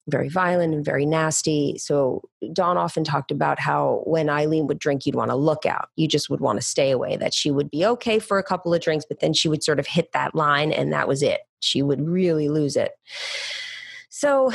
very 0.08 0.28
violent 0.28 0.74
and 0.74 0.84
very 0.84 1.06
nasty. 1.06 1.78
So 1.78 2.22
Dawn 2.52 2.76
often 2.76 3.04
talked 3.04 3.30
about 3.30 3.58
how 3.58 4.02
when 4.04 4.28
Aileen 4.28 4.66
would 4.66 4.78
drink, 4.78 5.06
you'd 5.06 5.14
want 5.14 5.30
to 5.30 5.36
look 5.36 5.64
out. 5.64 5.88
You 5.96 6.06
just 6.06 6.28
would 6.28 6.40
want 6.40 6.60
to 6.60 6.66
stay 6.66 6.90
away, 6.90 7.16
that 7.16 7.32
she 7.32 7.50
would 7.50 7.70
be 7.70 7.86
okay 7.86 8.18
for 8.18 8.38
a 8.38 8.42
couple 8.42 8.74
of 8.74 8.82
drinks, 8.82 9.06
but 9.08 9.20
then 9.20 9.32
she 9.32 9.48
would 9.48 9.62
sort 9.62 9.78
of 9.78 9.86
hit 9.86 10.12
that 10.12 10.34
line 10.34 10.72
and 10.72 10.92
that 10.92 11.08
was 11.08 11.22
it. 11.22 11.40
She 11.60 11.80
would 11.80 12.06
really 12.06 12.50
lose 12.50 12.76
it. 12.76 12.92
So 14.10 14.52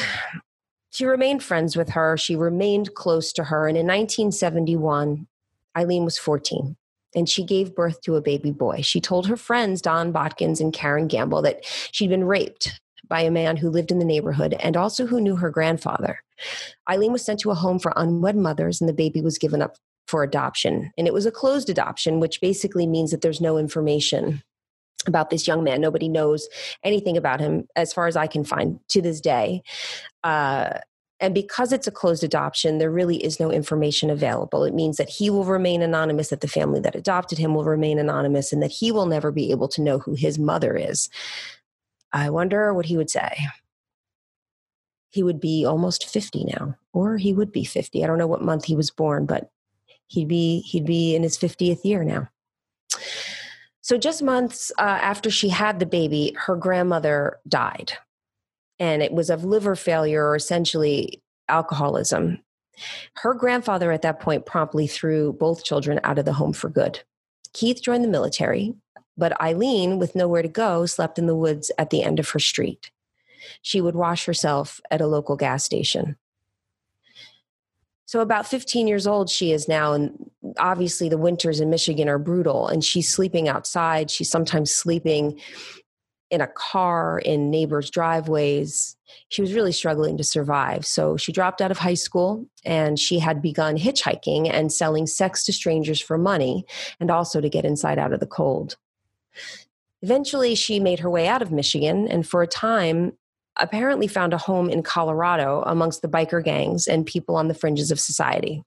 she 0.91 1.05
remained 1.05 1.41
friends 1.41 1.75
with 1.75 1.89
her. 1.89 2.15
She 2.17 2.35
remained 2.35 2.93
close 2.93 3.33
to 3.33 3.45
her. 3.45 3.67
And 3.67 3.77
in 3.77 3.87
1971, 3.87 5.25
Aileen 5.75 6.05
was 6.05 6.19
14 6.19 6.75
and 7.15 7.27
she 7.27 7.43
gave 7.43 7.75
birth 7.75 8.01
to 8.01 8.15
a 8.15 8.21
baby 8.21 8.51
boy. 8.51 8.81
She 8.81 9.01
told 9.01 9.27
her 9.27 9.37
friends, 9.37 9.81
Dawn 9.81 10.13
Botkins 10.13 10.59
and 10.59 10.73
Karen 10.73 11.07
Gamble, 11.07 11.41
that 11.41 11.65
she'd 11.91 12.09
been 12.09 12.25
raped 12.25 12.79
by 13.07 13.21
a 13.21 13.31
man 13.31 13.57
who 13.57 13.69
lived 13.69 13.91
in 13.91 13.99
the 13.99 14.05
neighborhood 14.05 14.55
and 14.59 14.77
also 14.77 15.07
who 15.07 15.19
knew 15.19 15.35
her 15.35 15.49
grandfather. 15.49 16.19
Aileen 16.89 17.11
was 17.11 17.25
sent 17.25 17.39
to 17.41 17.51
a 17.51 17.55
home 17.55 17.79
for 17.79 17.91
unwed 17.95 18.35
mothers, 18.35 18.79
and 18.79 18.87
the 18.87 18.93
baby 18.93 19.21
was 19.21 19.37
given 19.37 19.61
up 19.61 19.75
for 20.07 20.23
adoption. 20.23 20.91
And 20.97 21.07
it 21.07 21.13
was 21.13 21.25
a 21.25 21.31
closed 21.31 21.69
adoption, 21.69 22.19
which 22.19 22.41
basically 22.41 22.87
means 22.87 23.11
that 23.11 23.21
there's 23.21 23.41
no 23.41 23.57
information 23.57 24.43
about 25.07 25.29
this 25.29 25.47
young 25.47 25.63
man. 25.63 25.81
Nobody 25.81 26.09
knows 26.09 26.47
anything 26.83 27.17
about 27.17 27.39
him, 27.39 27.67
as 27.75 27.93
far 27.93 28.07
as 28.07 28.15
I 28.15 28.27
can 28.27 28.43
find 28.43 28.79
to 28.89 29.01
this 29.01 29.21
day. 29.21 29.63
Uh, 30.23 30.79
and 31.19 31.33
because 31.33 31.73
it's 31.73 31.87
a 31.87 31.91
closed 31.91 32.23
adoption, 32.23 32.77
there 32.77 32.91
really 32.91 33.23
is 33.23 33.39
no 33.39 33.51
information 33.51 34.09
available. 34.09 34.63
It 34.63 34.73
means 34.73 34.97
that 34.97 35.09
he 35.09 35.29
will 35.29 35.43
remain 35.43 35.81
anonymous, 35.81 36.29
that 36.29 36.39
the 36.41 36.47
family 36.47 36.79
that 36.79 36.95
adopted 36.95 37.37
him 37.37 37.53
will 37.53 37.65
remain 37.65 37.99
anonymous, 37.99 38.53
and 38.53 38.63
that 38.63 38.71
he 38.71 38.91
will 38.91 39.05
never 39.05 39.31
be 39.31 39.51
able 39.51 39.67
to 39.69 39.81
know 39.81 39.99
who 39.99 40.13
his 40.13 40.39
mother 40.39 40.77
is. 40.77 41.09
I 42.13 42.29
wonder 42.29 42.73
what 42.73 42.85
he 42.85 42.95
would 42.95 43.09
say. 43.09 43.37
He 45.09 45.23
would 45.23 45.41
be 45.41 45.65
almost 45.65 46.07
50 46.07 46.45
now, 46.45 46.75
or 46.93 47.17
he 47.17 47.33
would 47.33 47.51
be 47.51 47.65
50. 47.65 48.03
I 48.03 48.07
don't 48.07 48.17
know 48.17 48.27
what 48.27 48.41
month 48.41 48.65
he 48.65 48.75
was 48.75 48.91
born, 48.91 49.25
but 49.25 49.49
he'd 50.07 50.27
be 50.27 50.61
he'd 50.61 50.85
be 50.85 51.15
in 51.15 51.23
his 51.23 51.37
50th 51.37 51.83
year 51.83 52.03
now. 52.03 52.29
So 53.81 53.97
just 53.97 54.21
months 54.21 54.71
uh, 54.77 54.83
after 54.83 55.31
she 55.31 55.49
had 55.49 55.79
the 55.79 55.85
baby, 55.85 56.35
her 56.37 56.55
grandmother 56.55 57.39
died 57.47 57.93
and 58.79 59.01
it 59.01 59.11
was 59.11 59.29
of 59.29 59.43
liver 59.43 59.75
failure 59.75 60.25
or 60.25 60.35
essentially 60.35 61.21
alcoholism. 61.47 62.39
Her 63.15 63.33
grandfather 63.33 63.91
at 63.91 64.01
that 64.03 64.19
point 64.19 64.45
promptly 64.45 64.87
threw 64.87 65.33
both 65.33 65.63
children 65.63 65.99
out 66.03 66.17
of 66.17 66.25
the 66.25 66.33
home 66.33 66.53
for 66.53 66.69
good. 66.69 67.01
Keith 67.53 67.81
joined 67.81 68.03
the 68.03 68.09
military, 68.09 68.73
but 69.17 69.39
Aileen, 69.41 69.99
with 69.99 70.15
nowhere 70.15 70.41
to 70.41 70.47
go, 70.47 70.85
slept 70.85 71.19
in 71.19 71.27
the 71.27 71.35
woods 71.35 71.71
at 71.77 71.89
the 71.89 72.03
end 72.03 72.19
of 72.19 72.29
her 72.29 72.39
street. 72.39 72.91
She 73.61 73.81
would 73.81 73.95
wash 73.95 74.25
herself 74.25 74.79
at 74.91 75.01
a 75.01 75.07
local 75.07 75.35
gas 75.35 75.63
station. 75.63 76.15
So, 78.05 78.21
about 78.21 78.47
15 78.47 78.87
years 78.87 79.05
old, 79.05 79.29
she 79.29 79.51
is 79.51 79.67
now, 79.67 79.93
and 79.93 80.31
obviously 80.57 81.09
the 81.09 81.17
winters 81.17 81.59
in 81.59 81.69
Michigan 81.69 82.09
are 82.09 82.17
brutal, 82.17 82.67
and 82.67 82.83
she's 82.83 83.07
sleeping 83.07 83.47
outside. 83.47 84.09
She's 84.09 84.31
sometimes 84.31 84.73
sleeping 84.73 85.39
in 86.29 86.41
a 86.41 86.47
car 86.47 87.19
in 87.19 87.49
neighbors' 87.49 87.89
driveways. 87.89 88.95
She 89.29 89.41
was 89.41 89.53
really 89.53 89.71
struggling 89.71 90.17
to 90.17 90.23
survive. 90.23 90.85
So 90.85 91.17
she 91.17 91.31
dropped 91.31 91.61
out 91.61 91.71
of 91.71 91.79
high 91.79 91.95
school 91.95 92.45
and 92.63 92.99
she 92.99 93.19
had 93.19 93.41
begun 93.41 93.77
hitchhiking 93.77 94.49
and 94.51 94.71
selling 94.71 95.07
sex 95.07 95.43
to 95.45 95.53
strangers 95.53 95.99
for 95.99 96.17
money 96.17 96.65
and 96.99 97.09
also 97.09 97.41
to 97.41 97.49
get 97.49 97.65
inside 97.65 97.97
out 97.97 98.13
of 98.13 98.19
the 98.19 98.27
cold. 98.27 98.77
Eventually, 100.01 100.55
she 100.55 100.79
made 100.79 100.99
her 100.99 101.09
way 101.09 101.27
out 101.27 101.41
of 101.41 101.51
Michigan 101.51 102.07
and 102.07 102.27
for 102.27 102.41
a 102.41 102.47
time 102.47 103.13
apparently 103.57 104.07
found 104.07 104.33
a 104.33 104.37
home 104.37 104.69
in 104.69 104.83
Colorado 104.83 105.63
amongst 105.65 106.01
the 106.01 106.07
biker 106.07 106.43
gangs 106.43 106.87
and 106.87 107.05
people 107.05 107.35
on 107.35 107.47
the 107.47 107.53
fringes 107.53 107.91
of 107.91 107.99
society. 107.99 108.63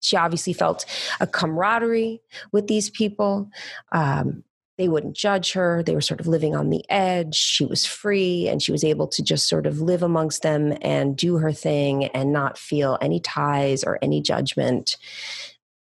She 0.00 0.16
obviously 0.16 0.52
felt 0.52 0.84
a 1.20 1.26
camaraderie 1.26 2.20
with 2.52 2.66
these 2.66 2.90
people. 2.90 3.48
Um, 3.92 4.44
they 4.76 4.88
wouldn't 4.88 5.16
judge 5.16 5.52
her. 5.52 5.82
They 5.82 5.94
were 5.94 6.00
sort 6.00 6.20
of 6.20 6.26
living 6.26 6.56
on 6.56 6.70
the 6.70 6.84
edge. 6.88 7.36
She 7.36 7.64
was 7.64 7.86
free 7.86 8.48
and 8.48 8.60
she 8.60 8.72
was 8.72 8.82
able 8.82 9.06
to 9.08 9.22
just 9.22 9.48
sort 9.48 9.66
of 9.66 9.80
live 9.80 10.02
amongst 10.02 10.42
them 10.42 10.76
and 10.82 11.16
do 11.16 11.38
her 11.38 11.52
thing 11.52 12.06
and 12.06 12.32
not 12.32 12.58
feel 12.58 12.98
any 13.00 13.20
ties 13.20 13.84
or 13.84 13.98
any 14.02 14.20
judgment. 14.20 14.96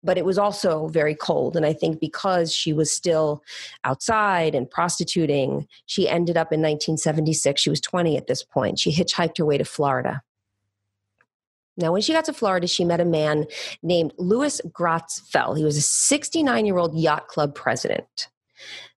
But 0.04 0.18
it 0.18 0.26
was 0.26 0.38
also 0.38 0.88
very 0.88 1.16
cold. 1.16 1.56
And 1.56 1.66
I 1.66 1.74
think 1.74 2.00
because 2.00 2.54
she 2.54 2.74
was 2.74 2.92
still 2.92 3.44
outside 3.84 4.56
and 4.56 4.70
prostituting, 4.70 5.68
she 5.86 6.10
ended 6.10 6.36
up 6.36 6.52
in 6.52 6.60
1976. 6.60 7.62
She 7.62 7.70
was 7.70 7.80
20 7.80 8.18
at 8.18 8.28
this 8.28 8.44
point. 8.44 8.80
She 8.80 8.92
hitchhiked 8.92 9.38
her 9.38 9.46
way 9.46 9.58
to 9.58 9.66
Florida. 9.66 10.22
Now, 11.78 11.94
when 11.94 12.02
she 12.02 12.14
got 12.14 12.26
to 12.26 12.34
Florida, 12.34 12.68
she 12.68 12.84
met 12.84 13.00
a 13.00 13.06
man 13.06 13.46
named 13.82 14.14
Lewis 14.18 14.60
Gratz-Fell. 14.74 15.54
He 15.54 15.64
was 15.64 15.78
a 15.78 15.82
69 15.82 16.66
year 16.66 16.78
old 16.78 16.98
yacht 16.98 17.28
club 17.28 17.56
president. 17.56 18.28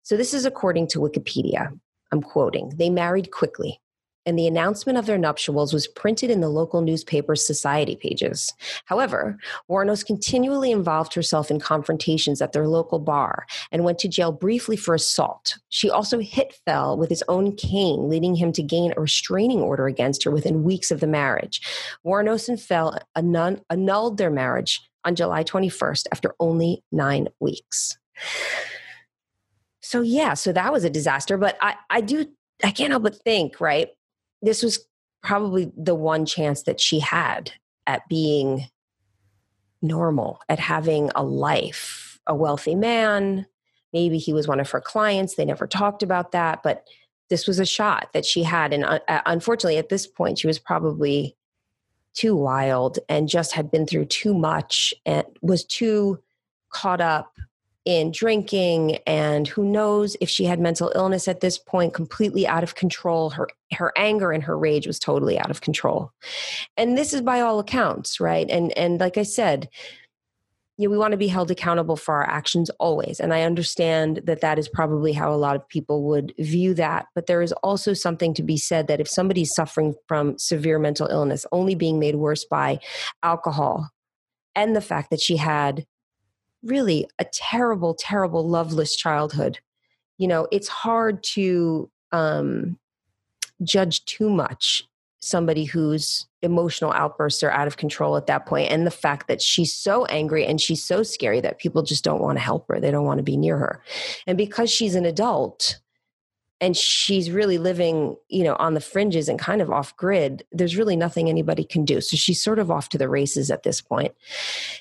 So 0.02 0.16
this 0.16 0.34
is 0.34 0.44
according 0.44 0.88
to 0.88 0.98
Wikipedia. 0.98 1.78
I'm 2.12 2.22
quoting. 2.22 2.72
They 2.76 2.90
married 2.90 3.30
quickly, 3.30 3.80
and 4.26 4.38
the 4.38 4.46
announcement 4.46 4.98
of 4.98 5.06
their 5.06 5.18
nuptials 5.18 5.72
was 5.72 5.86
printed 5.86 6.30
in 6.30 6.40
the 6.40 6.48
local 6.48 6.80
newspaper's 6.80 7.46
society 7.46 7.96
pages. 7.96 8.52
However, 8.86 9.38
Wuornos 9.68 10.04
continually 10.04 10.70
involved 10.70 11.14
herself 11.14 11.50
in 11.50 11.60
confrontations 11.60 12.40
at 12.40 12.52
their 12.52 12.68
local 12.68 12.98
bar 12.98 13.46
and 13.72 13.84
went 13.84 13.98
to 14.00 14.08
jail 14.08 14.32
briefly 14.32 14.76
for 14.76 14.94
assault. 14.94 15.58
She 15.68 15.90
also 15.90 16.20
hit 16.20 16.54
Fell 16.64 16.96
with 16.96 17.10
his 17.10 17.24
own 17.28 17.56
cane, 17.56 18.08
leading 18.08 18.34
him 18.34 18.52
to 18.52 18.62
gain 18.62 18.92
a 18.96 19.00
restraining 19.00 19.60
order 19.60 19.86
against 19.86 20.24
her 20.24 20.30
within 20.30 20.64
weeks 20.64 20.90
of 20.90 21.00
the 21.00 21.06
marriage. 21.06 21.60
Wuornos 22.06 22.48
and 22.48 22.60
Fell 22.60 22.98
annulled 23.16 24.18
their 24.18 24.30
marriage 24.30 24.80
on 25.04 25.14
July 25.14 25.44
21st 25.44 26.06
after 26.12 26.34
only 26.40 26.82
nine 26.90 27.28
weeks 27.40 27.98
so 29.84 30.00
yeah 30.00 30.34
so 30.34 30.52
that 30.52 30.72
was 30.72 30.84
a 30.84 30.90
disaster 30.90 31.36
but 31.36 31.56
i 31.60 31.74
i 31.90 32.00
do 32.00 32.26
i 32.64 32.70
can't 32.70 32.90
help 32.90 33.02
but 33.02 33.16
think 33.22 33.60
right 33.60 33.90
this 34.42 34.62
was 34.62 34.86
probably 35.22 35.72
the 35.76 35.94
one 35.94 36.26
chance 36.26 36.64
that 36.64 36.80
she 36.80 37.00
had 37.00 37.52
at 37.86 38.06
being 38.08 38.66
normal 39.82 40.40
at 40.48 40.58
having 40.58 41.10
a 41.14 41.22
life 41.22 42.18
a 42.26 42.34
wealthy 42.34 42.74
man 42.74 43.46
maybe 43.94 44.18
he 44.18 44.34
was 44.34 44.46
one 44.46 44.60
of 44.60 44.70
her 44.72 44.80
clients. 44.80 45.36
They 45.36 45.46
never 45.46 45.66
talked 45.66 46.02
about 46.02 46.32
that, 46.32 46.62
but 46.62 46.84
this 47.30 47.46
was 47.46 47.58
a 47.58 47.64
shot 47.64 48.10
that 48.12 48.26
she 48.26 48.42
had. 48.42 48.74
And 48.74 48.84
uh, 48.84 48.98
uh, 49.08 49.20
unfortunately, 49.24 49.78
at 49.78 49.88
this 49.88 50.06
point, 50.06 50.38
she 50.38 50.48
was 50.48 50.58
probably 50.58 51.36
too 52.12 52.36
wild 52.36 52.98
and 53.08 53.28
just 53.28 53.52
had 53.52 53.70
been 53.70 53.86
through 53.86 54.06
too 54.06 54.34
much 54.34 54.92
and 55.06 55.24
was 55.40 55.64
too 55.64 56.18
caught 56.70 57.00
up 57.00 57.38
in 57.84 58.10
drinking 58.10 58.96
and 59.06 59.46
who 59.46 59.64
knows 59.64 60.16
if 60.20 60.28
she 60.28 60.44
had 60.44 60.58
mental 60.58 60.90
illness 60.94 61.28
at 61.28 61.40
this 61.40 61.58
point 61.58 61.92
completely 61.92 62.46
out 62.46 62.62
of 62.62 62.74
control 62.74 63.30
her 63.30 63.48
her 63.72 63.92
anger 63.96 64.32
and 64.32 64.42
her 64.42 64.58
rage 64.58 64.86
was 64.86 64.98
totally 64.98 65.38
out 65.38 65.50
of 65.50 65.60
control 65.60 66.10
and 66.76 66.96
this 66.96 67.12
is 67.12 67.20
by 67.20 67.40
all 67.40 67.58
accounts 67.58 68.20
right 68.20 68.48
and 68.48 68.76
and 68.78 69.00
like 69.00 69.18
i 69.18 69.22
said 69.22 69.68
you 70.76 70.88
know, 70.88 70.90
we 70.90 70.98
want 70.98 71.12
to 71.12 71.18
be 71.18 71.28
held 71.28 71.50
accountable 71.50 71.96
for 71.96 72.14
our 72.14 72.28
actions 72.28 72.68
always. 72.80 73.20
And 73.20 73.32
I 73.32 73.42
understand 73.42 74.22
that 74.24 74.40
that 74.40 74.58
is 74.58 74.68
probably 74.68 75.12
how 75.12 75.32
a 75.32 75.36
lot 75.36 75.54
of 75.54 75.68
people 75.68 76.02
would 76.04 76.34
view 76.38 76.74
that. 76.74 77.06
But 77.14 77.26
there 77.26 77.42
is 77.42 77.52
also 77.62 77.94
something 77.94 78.34
to 78.34 78.42
be 78.42 78.56
said 78.56 78.88
that 78.88 79.00
if 79.00 79.08
somebody's 79.08 79.54
suffering 79.54 79.94
from 80.08 80.36
severe 80.36 80.80
mental 80.80 81.06
illness, 81.06 81.46
only 81.52 81.76
being 81.76 82.00
made 82.00 82.16
worse 82.16 82.44
by 82.44 82.80
alcohol 83.22 83.88
and 84.56 84.74
the 84.74 84.80
fact 84.80 85.10
that 85.10 85.20
she 85.20 85.36
had 85.36 85.86
really 86.64 87.08
a 87.18 87.24
terrible, 87.24 87.94
terrible, 87.94 88.48
loveless 88.48 88.96
childhood, 88.96 89.58
you 90.18 90.28
know, 90.28 90.46
it's 90.50 90.68
hard 90.68 91.22
to 91.22 91.90
um, 92.12 92.78
judge 93.62 94.04
too 94.04 94.30
much 94.30 94.84
somebody 95.20 95.64
whose 95.64 96.26
emotional 96.42 96.92
outbursts 96.92 97.42
are 97.42 97.50
out 97.50 97.66
of 97.66 97.78
control 97.78 98.16
at 98.16 98.26
that 98.26 98.44
point 98.44 98.70
and 98.70 98.86
the 98.86 98.90
fact 98.90 99.26
that 99.26 99.40
she's 99.40 99.74
so 99.74 100.04
angry 100.06 100.44
and 100.44 100.60
she's 100.60 100.84
so 100.84 101.02
scary 101.02 101.40
that 101.40 101.58
people 101.58 101.82
just 101.82 102.04
don't 102.04 102.20
want 102.20 102.36
to 102.36 102.44
help 102.44 102.66
her 102.68 102.78
they 102.78 102.90
don't 102.90 103.06
want 103.06 103.18
to 103.18 103.24
be 103.24 103.36
near 103.36 103.56
her. 103.56 103.82
And 104.26 104.36
because 104.36 104.70
she's 104.70 104.94
an 104.94 105.06
adult 105.06 105.80
and 106.64 106.76
she's 106.76 107.30
really 107.30 107.58
living 107.58 108.16
you 108.28 108.42
know 108.42 108.56
on 108.56 108.74
the 108.74 108.80
fringes 108.80 109.28
and 109.28 109.38
kind 109.38 109.60
of 109.60 109.70
off 109.70 109.94
grid 109.96 110.44
there's 110.50 110.76
really 110.76 110.96
nothing 110.96 111.28
anybody 111.28 111.64
can 111.64 111.84
do 111.84 112.00
so 112.00 112.16
she's 112.16 112.42
sort 112.42 112.58
of 112.58 112.70
off 112.70 112.88
to 112.88 112.98
the 112.98 113.08
races 113.08 113.50
at 113.50 113.62
this 113.62 113.80
point 113.80 114.14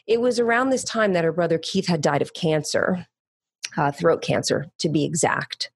it 0.08 0.22
was 0.22 0.40
around 0.40 0.70
this 0.70 0.84
time 0.84 1.13
that 1.13 1.25
her 1.25 1.34
brother 1.34 1.58
keith 1.58 1.88
had 1.88 2.02
died 2.02 2.22
of 2.22 2.34
cancer 2.34 3.06
uh, 3.75 3.92
throat 3.92 4.22
cancer, 4.22 4.68
to 4.78 4.88
be 4.88 5.04
exact. 5.04 5.72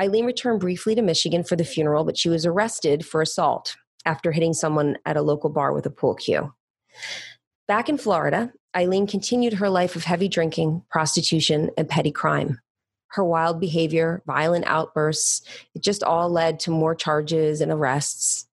Aileen 0.00 0.24
returned 0.24 0.60
briefly 0.60 0.94
to 0.94 1.02
Michigan 1.02 1.42
for 1.42 1.56
the 1.56 1.64
funeral, 1.64 2.04
but 2.04 2.16
she 2.16 2.28
was 2.28 2.46
arrested 2.46 3.04
for 3.04 3.20
assault 3.20 3.76
after 4.04 4.30
hitting 4.30 4.52
someone 4.52 4.96
at 5.04 5.16
a 5.16 5.22
local 5.22 5.50
bar 5.50 5.72
with 5.72 5.84
a 5.84 5.90
pool 5.90 6.14
cue. 6.14 6.54
Back 7.66 7.88
in 7.88 7.98
Florida, 7.98 8.52
Aileen 8.76 9.08
continued 9.08 9.54
her 9.54 9.68
life 9.68 9.96
of 9.96 10.04
heavy 10.04 10.28
drinking, 10.28 10.84
prostitution, 10.90 11.70
and 11.76 11.88
petty 11.88 12.12
crime. 12.12 12.60
Her 13.10 13.24
wild 13.24 13.60
behavior, 13.60 14.22
violent 14.26 14.64
outbursts, 14.66 15.42
it 15.74 15.82
just 15.82 16.02
all 16.02 16.30
led 16.30 16.60
to 16.60 16.70
more 16.70 16.94
charges 16.94 17.60
and 17.60 17.70
arrests. 17.70 18.46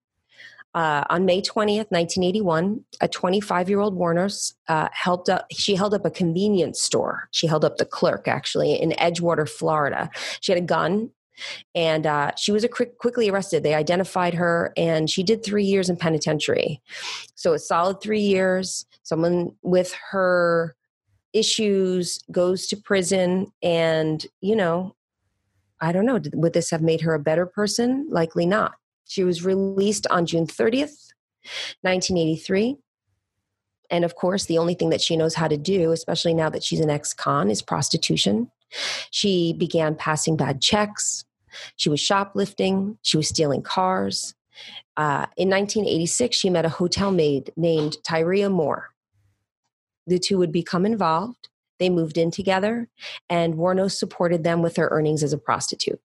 Uh, 0.73 1.03
on 1.09 1.25
May 1.25 1.41
20th, 1.41 1.89
1981, 1.89 2.83
a 3.01 3.07
25 3.07 3.69
year 3.69 3.79
old 3.79 3.97
Wuornos 3.97 4.53
uh, 4.67 4.89
helped 4.91 5.29
up, 5.29 5.47
she 5.51 5.75
held 5.75 5.93
up 5.93 6.05
a 6.05 6.11
convenience 6.11 6.81
store. 6.81 7.29
She 7.31 7.47
held 7.47 7.65
up 7.65 7.77
the 7.77 7.85
clerk 7.85 8.27
actually 8.27 8.73
in 8.73 8.91
Edgewater, 8.91 9.49
Florida. 9.49 10.11
She 10.41 10.51
had 10.51 10.61
a 10.61 10.65
gun 10.65 11.09
and 11.75 12.05
uh, 12.05 12.31
she 12.35 12.51
was 12.51 12.65
quick, 12.71 12.97
quickly 12.97 13.29
arrested. 13.29 13.63
They 13.63 13.73
identified 13.73 14.33
her, 14.35 14.73
and 14.75 15.09
she 15.09 15.23
did 15.23 15.43
three 15.43 15.65
years 15.65 15.89
in 15.89 15.97
penitentiary. 15.97 16.81
So 17.35 17.53
a 17.53 17.59
solid 17.59 18.01
three 18.01 18.21
years. 18.21 18.85
Someone 19.03 19.53
with 19.61 19.93
her 20.11 20.75
issues 21.37 22.19
goes 22.31 22.67
to 22.67 22.77
prison, 22.77 23.51
and 23.61 24.25
you 24.41 24.55
know, 24.55 24.95
I 25.79 25.91
don't 25.91 26.05
know. 26.05 26.19
Would 26.33 26.53
this 26.53 26.71
have 26.71 26.81
made 26.81 27.01
her 27.01 27.13
a 27.13 27.19
better 27.19 27.45
person? 27.45 28.07
Likely 28.09 28.45
not. 28.45 28.73
She 29.05 29.23
was 29.23 29.45
released 29.45 30.07
on 30.07 30.25
June 30.25 30.47
30th, 30.47 31.13
1983. 31.81 32.77
And 33.89 34.03
of 34.03 34.15
course, 34.15 34.45
the 34.45 34.57
only 34.57 34.73
thing 34.73 34.89
that 34.89 35.01
she 35.01 35.15
knows 35.15 35.35
how 35.35 35.47
to 35.47 35.57
do, 35.57 35.91
especially 35.91 36.33
now 36.33 36.49
that 36.49 36.63
she's 36.63 36.81
an 36.81 36.89
ex 36.89 37.13
con, 37.13 37.49
is 37.49 37.61
prostitution. 37.61 38.51
She 39.11 39.53
began 39.53 39.95
passing 39.95 40.35
bad 40.35 40.61
checks. 40.61 41.23
She 41.77 41.89
was 41.89 42.01
shoplifting. 42.01 42.97
She 43.01 43.17
was 43.17 43.29
stealing 43.29 43.61
cars. 43.61 44.35
Uh, 44.97 45.27
in 45.37 45.49
1986, 45.49 46.35
she 46.35 46.49
met 46.49 46.65
a 46.65 46.69
hotel 46.69 47.11
maid 47.11 47.53
named 47.55 47.97
Tyria 48.03 48.51
Moore. 48.51 48.89
The 50.07 50.19
two 50.19 50.37
would 50.37 50.51
become 50.51 50.85
involved. 50.85 51.49
They 51.79 51.89
moved 51.89 52.17
in 52.17 52.31
together, 52.31 52.87
and 53.29 53.53
Wuornos 53.53 53.91
supported 53.91 54.43
them 54.43 54.61
with 54.61 54.75
their 54.75 54.87
earnings 54.89 55.21
as 55.21 55.33
a 55.33 55.37
prostitute. 55.37 56.01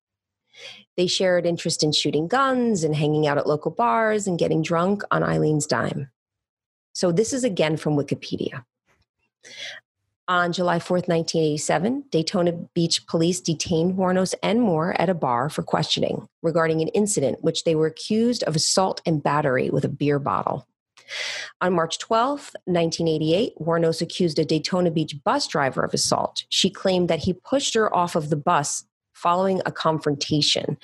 They 0.97 1.07
shared 1.07 1.47
interest 1.47 1.83
in 1.83 1.93
shooting 1.93 2.29
guns 2.29 2.85
and 2.85 2.95
hanging 2.95 3.27
out 3.27 3.39
at 3.39 3.47
local 3.47 3.71
bars 3.71 4.27
and 4.27 4.39
getting 4.39 4.63
drunk 4.63 5.03
on 5.11 5.23
Aileen's 5.23 5.67
dime. 5.67 6.11
So, 6.93 7.11
this 7.11 7.33
is 7.33 7.43
again 7.43 7.79
from 7.79 7.97
Wikipedia. 7.97 8.65
On 10.29 10.53
July 10.53 10.79
4th, 10.79 11.09
1987, 11.09 12.05
Daytona 12.11 12.53
Beach 12.53 13.07
police 13.07 13.41
detained 13.41 13.97
Wuornos 13.97 14.35
and 14.43 14.61
Moore 14.61 14.95
at 15.01 15.09
a 15.09 15.15
bar 15.15 15.49
for 15.49 15.63
questioning 15.63 16.29
regarding 16.43 16.81
an 16.81 16.89
incident 16.89 17.43
which 17.43 17.65
they 17.65 17.75
were 17.75 17.87
accused 17.87 18.43
of 18.45 18.55
assault 18.55 19.01
and 19.05 19.23
battery 19.23 19.71
with 19.71 19.85
a 19.85 19.89
beer 19.89 20.19
bottle. 20.19 20.67
On 21.61 21.73
March 21.73 21.99
12, 21.99 22.39
1988, 22.65 23.55
Wuornos 23.61 24.01
accused 24.03 24.39
a 24.39 24.45
Daytona 24.45 24.91
Beach 24.91 25.17
bus 25.25 25.47
driver 25.47 25.83
of 25.83 25.95
assault. 25.95 26.45
She 26.49 26.71
claimed 26.71 27.09
that 27.09 27.21
he 27.21 27.33
pushed 27.33 27.75
her 27.75 27.95
off 27.95 28.17
of 28.17 28.31
the 28.31 28.37
bus 28.37 28.85
following 29.13 29.61
a 29.67 29.73
confrontation. 29.73 30.77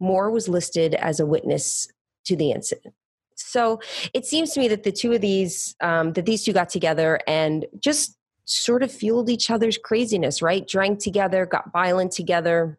Moore 0.00 0.30
was 0.30 0.48
listed 0.48 0.94
as 0.94 1.20
a 1.20 1.26
witness 1.26 1.88
to 2.24 2.36
the 2.36 2.50
incident. 2.50 2.94
So 3.36 3.80
it 4.14 4.24
seems 4.24 4.52
to 4.52 4.60
me 4.60 4.68
that 4.68 4.84
the 4.84 4.92
two 4.92 5.12
of 5.12 5.20
these, 5.20 5.74
um, 5.80 6.12
that 6.14 6.26
these 6.26 6.44
two 6.44 6.52
got 6.52 6.68
together 6.68 7.20
and 7.26 7.66
just 7.80 8.16
sort 8.44 8.82
of 8.82 8.90
fueled 8.90 9.30
each 9.30 9.50
other's 9.50 9.78
craziness, 9.78 10.42
right? 10.42 10.66
Drank 10.66 11.00
together, 11.00 11.46
got 11.46 11.72
violent 11.72 12.12
together, 12.12 12.78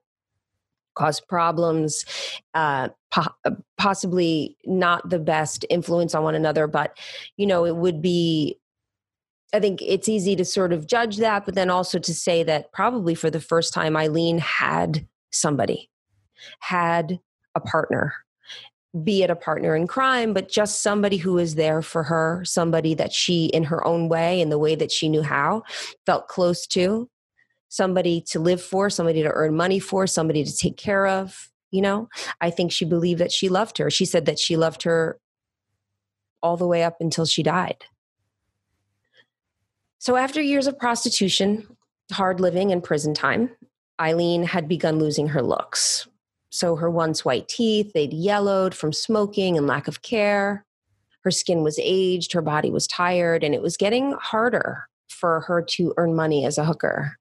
caused 0.96 1.28
problems, 1.28 2.06
uh, 2.54 2.90
po- 3.12 3.34
uh, 3.46 3.52
possibly 3.78 4.58
not 4.66 5.10
the 5.10 5.20
best 5.20 5.66
influence 5.70 6.16
on 6.16 6.24
one 6.24 6.36
another, 6.36 6.68
but, 6.68 6.98
you 7.38 7.46
know, 7.46 7.66
it 7.66 7.76
would 7.76 8.02
be. 8.02 8.60
I 9.56 9.60
think 9.60 9.84
it's 9.84 10.10
easy 10.10 10.36
to 10.38 10.46
sort 10.46 10.74
of 10.74 10.88
judge 10.88 11.18
that, 11.18 11.46
but 11.46 11.54
then 11.54 11.70
also 11.70 12.00
to 12.00 12.14
say 12.16 12.42
that 12.42 12.72
probably 12.72 13.14
for 13.14 13.30
the 13.30 13.40
first 13.40 13.72
time, 13.72 13.96
Aileen 13.96 14.40
had 14.40 15.08
somebody, 15.32 15.92
had 16.60 17.20
a 17.54 17.60
partner, 17.60 18.16
be 19.04 19.22
it 19.22 19.30
a 19.30 19.36
partner 19.36 19.76
in 19.76 19.86
crime, 19.86 20.34
but 20.34 20.50
just 20.50 20.82
somebody 20.82 21.18
who 21.18 21.34
was 21.34 21.54
there 21.54 21.84
for 21.84 22.02
her, 22.02 22.44
somebody 22.46 22.96
that 22.96 23.14
she, 23.14 23.46
in 23.46 23.64
her 23.66 23.86
own 23.86 24.10
way, 24.10 24.42
in 24.42 24.50
the 24.50 24.58
way 24.58 24.74
that 24.74 24.92
she 24.92 25.08
knew 25.08 25.22
how, 25.22 25.62
felt 26.08 26.28
close 26.28 26.66
to, 26.68 27.08
somebody 27.74 28.22
to 28.22 28.40
live 28.40 28.62
for, 28.62 28.88
somebody 28.88 29.24
to 29.24 29.32
earn 29.32 29.56
money 29.56 29.80
for, 29.80 30.06
somebody 30.06 30.44
to 30.44 30.56
take 30.56 30.78
care 30.78 31.08
of. 31.08 31.50
You 31.72 31.82
know, 31.82 32.08
I 32.40 32.52
think 32.52 32.72
she 32.72 32.86
believed 32.86 33.20
that 33.20 33.32
she 33.32 33.50
loved 33.50 33.80
her. 33.80 33.90
She 33.90 34.06
said 34.06 34.28
that 34.28 34.38
she 34.38 34.56
loved 34.56 34.84
her 34.84 35.20
all 36.44 36.56
the 36.56 36.68
way 36.68 36.84
up 36.84 36.98
until 37.00 37.26
she 37.26 37.42
died. 37.42 37.86
So, 39.98 40.18
after 40.18 40.40
years 40.40 40.68
of 40.68 40.78
prostitution, 40.78 41.66
hard 42.12 42.40
living, 42.40 42.72
and 42.72 42.84
prison 42.84 43.16
time, 43.16 43.50
Aileen 44.00 44.44
had 44.44 44.68
begun 44.68 45.00
losing 45.00 45.30
her 45.30 45.42
looks. 45.42 46.08
So 46.52 46.76
her 46.76 46.92
once 46.92 47.26
white 47.26 47.48
teeth, 47.48 47.94
they'd 47.94 48.14
yellowed 48.14 48.76
from 48.76 48.94
smoking 48.94 49.58
and 49.58 49.66
lack 49.66 49.88
of 49.88 50.04
care. 50.04 50.64
Her 51.24 51.32
skin 51.32 51.64
was 51.64 51.80
aged, 51.82 52.34
her 52.34 52.44
body 52.44 52.70
was 52.70 52.86
tired, 52.86 53.44
and 53.44 53.56
it 53.56 53.62
was 53.64 53.78
getting 53.78 54.12
harder 54.22 54.84
for 55.08 55.42
her 55.42 55.64
to 55.70 55.96
earn 55.98 56.14
money 56.16 56.46
as 56.46 56.60
a 56.60 56.66
hooker. 56.66 57.18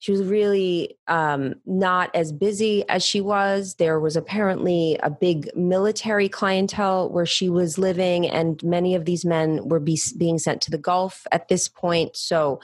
She 0.00 0.12
was 0.12 0.22
really 0.22 0.96
um, 1.08 1.56
not 1.66 2.10
as 2.16 2.32
busy 2.32 2.88
as 2.88 3.04
she 3.04 3.20
was. 3.20 3.74
There 3.74 4.00
was 4.00 4.16
apparently 4.16 4.98
a 5.02 5.10
big 5.10 5.50
military 5.54 6.26
clientele 6.26 7.10
where 7.10 7.26
she 7.26 7.50
was 7.50 7.76
living, 7.76 8.26
and 8.26 8.62
many 8.62 8.94
of 8.94 9.04
these 9.04 9.26
men 9.26 9.68
were 9.68 9.78
be- 9.78 10.00
being 10.16 10.38
sent 10.38 10.62
to 10.62 10.70
the 10.70 10.78
Gulf 10.78 11.26
at 11.32 11.48
this 11.48 11.68
point. 11.68 12.16
So 12.16 12.60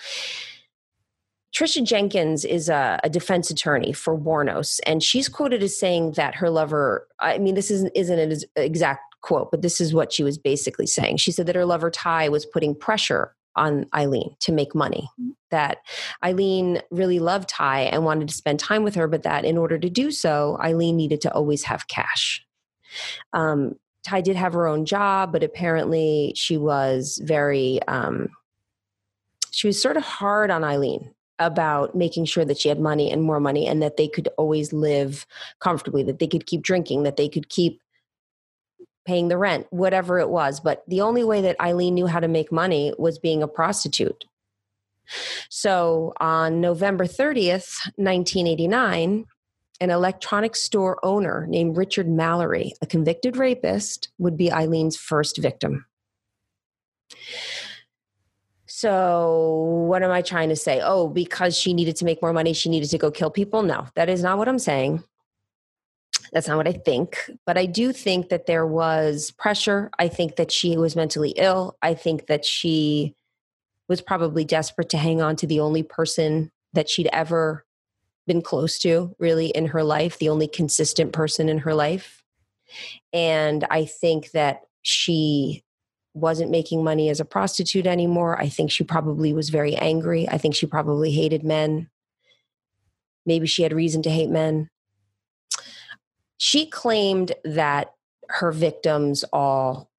Trisha 1.54 1.84
Jenkins 1.84 2.46
is 2.46 2.70
a, 2.70 2.98
a, 3.04 3.10
defense 3.10 3.50
attorney 3.50 3.92
for 3.92 4.18
Wuornos, 4.18 4.80
and 4.86 5.02
she's 5.02 5.28
quoted 5.28 5.62
as 5.62 5.78
saying 5.78 6.12
that 6.12 6.34
her 6.36 6.48
lover, 6.48 7.06
I 7.20 7.36
mean, 7.36 7.54
this 7.54 7.70
isn't, 7.70 7.92
isn't 7.94 8.18
an 8.18 8.40
exact 8.56 9.14
quote, 9.20 9.50
but 9.50 9.60
this 9.60 9.78
is 9.78 9.92
what 9.92 10.10
she 10.10 10.22
was 10.22 10.38
basically 10.38 10.86
saying. 10.86 11.18
She 11.18 11.32
said 11.32 11.44
that 11.46 11.56
her 11.56 11.66
lover 11.66 11.90
Ty 11.90 12.30
was 12.30 12.46
putting 12.46 12.74
pressure 12.74 13.35
on 13.56 13.86
Aileen 13.94 14.36
to 14.40 14.52
make 14.52 14.74
money. 14.74 15.08
That 15.50 15.78
Aileen 16.24 16.82
really 16.90 17.18
loved 17.18 17.48
Ty 17.48 17.82
and 17.82 18.04
wanted 18.04 18.28
to 18.28 18.34
spend 18.34 18.60
time 18.60 18.82
with 18.82 18.94
her, 18.94 19.08
but 19.08 19.22
that 19.22 19.44
in 19.44 19.58
order 19.58 19.78
to 19.78 19.90
do 19.90 20.10
so, 20.10 20.58
Aileen 20.62 20.96
needed 20.96 21.20
to 21.22 21.32
always 21.32 21.64
have 21.64 21.88
cash. 21.88 22.44
Um, 23.32 23.74
Ty 24.04 24.20
did 24.20 24.36
have 24.36 24.52
her 24.52 24.68
own 24.68 24.84
job, 24.84 25.32
but 25.32 25.42
apparently 25.42 26.32
she 26.36 26.56
was 26.56 27.20
very, 27.24 27.82
um, 27.88 28.28
she 29.50 29.66
was 29.66 29.80
sort 29.80 29.96
of 29.96 30.04
hard 30.04 30.50
on 30.50 30.62
Aileen 30.62 31.12
about 31.38 31.94
making 31.94 32.24
sure 32.24 32.44
that 32.44 32.58
she 32.58 32.68
had 32.68 32.80
money 32.80 33.10
and 33.10 33.22
more 33.22 33.40
money 33.40 33.66
and 33.66 33.82
that 33.82 33.96
they 33.96 34.08
could 34.08 34.28
always 34.38 34.72
live 34.72 35.26
comfortably, 35.60 36.02
that 36.02 36.18
they 36.18 36.26
could 36.26 36.46
keep 36.46 36.62
drinking, 36.62 37.02
that 37.02 37.16
they 37.16 37.28
could 37.28 37.48
keep 37.48 37.80
paying 39.06 39.28
the 39.28 39.38
rent, 39.38 39.66
whatever 39.70 40.18
it 40.18 40.28
was. 40.28 40.60
But 40.60 40.82
the 40.88 41.00
only 41.00 41.24
way 41.24 41.40
that 41.42 41.60
Aileen 41.60 41.94
knew 41.94 42.06
how 42.06 42.20
to 42.20 42.28
make 42.28 42.52
money 42.52 42.92
was 42.98 43.18
being 43.18 43.42
a 43.42 43.48
prostitute. 43.48 44.24
So 45.48 46.12
on 46.20 46.60
November 46.60 47.04
30th, 47.04 47.78
1989, 47.96 49.24
an 49.80 49.90
electronics 49.90 50.62
store 50.62 50.98
owner 51.04 51.46
named 51.48 51.76
Richard 51.76 52.08
Mallory, 52.08 52.72
a 52.82 52.86
convicted 52.86 53.36
rapist, 53.36 54.08
would 54.18 54.36
be 54.36 54.50
Aileen's 54.50 54.96
first 54.96 55.38
victim. 55.38 55.86
So, 58.66 59.86
what 59.88 60.02
am 60.02 60.10
I 60.10 60.22
trying 60.22 60.50
to 60.50 60.56
say? 60.56 60.82
Oh, 60.82 61.08
because 61.08 61.56
she 61.56 61.72
needed 61.72 61.96
to 61.96 62.04
make 62.04 62.20
more 62.20 62.32
money, 62.32 62.52
she 62.52 62.68
needed 62.68 62.90
to 62.90 62.98
go 62.98 63.10
kill 63.10 63.30
people? 63.30 63.62
No, 63.62 63.86
that 63.94 64.10
is 64.10 64.22
not 64.22 64.38
what 64.38 64.48
I'm 64.48 64.58
saying. 64.58 65.02
That's 66.36 66.48
not 66.48 66.58
what 66.58 66.68
I 66.68 66.74
think. 66.74 67.30
But 67.46 67.56
I 67.56 67.64
do 67.64 67.94
think 67.94 68.28
that 68.28 68.44
there 68.44 68.66
was 68.66 69.30
pressure. 69.30 69.90
I 69.98 70.08
think 70.08 70.36
that 70.36 70.52
she 70.52 70.76
was 70.76 70.94
mentally 70.94 71.30
ill. 71.30 71.78
I 71.80 71.94
think 71.94 72.26
that 72.26 72.44
she 72.44 73.14
was 73.88 74.02
probably 74.02 74.44
desperate 74.44 74.90
to 74.90 74.98
hang 74.98 75.22
on 75.22 75.36
to 75.36 75.46
the 75.46 75.60
only 75.60 75.82
person 75.82 76.52
that 76.74 76.90
she'd 76.90 77.08
ever 77.10 77.64
been 78.26 78.42
close 78.42 78.78
to, 78.80 79.16
really, 79.18 79.46
in 79.46 79.68
her 79.68 79.82
life, 79.82 80.18
the 80.18 80.28
only 80.28 80.46
consistent 80.46 81.14
person 81.14 81.48
in 81.48 81.56
her 81.56 81.72
life. 81.72 82.22
And 83.14 83.66
I 83.70 83.86
think 83.86 84.32
that 84.32 84.60
she 84.82 85.64
wasn't 86.12 86.50
making 86.50 86.84
money 86.84 87.08
as 87.08 87.18
a 87.18 87.24
prostitute 87.24 87.86
anymore. 87.86 88.38
I 88.38 88.50
think 88.50 88.70
she 88.70 88.84
probably 88.84 89.32
was 89.32 89.48
very 89.48 89.74
angry. 89.74 90.28
I 90.28 90.36
think 90.36 90.54
she 90.54 90.66
probably 90.66 91.12
hated 91.12 91.44
men. 91.44 91.88
Maybe 93.24 93.46
she 93.46 93.62
had 93.62 93.72
reason 93.72 94.02
to 94.02 94.10
hate 94.10 94.28
men. 94.28 94.68
She 96.38 96.66
claimed 96.66 97.32
that 97.44 97.92
her 98.28 98.52
victims 98.52 99.24
all 99.32 99.90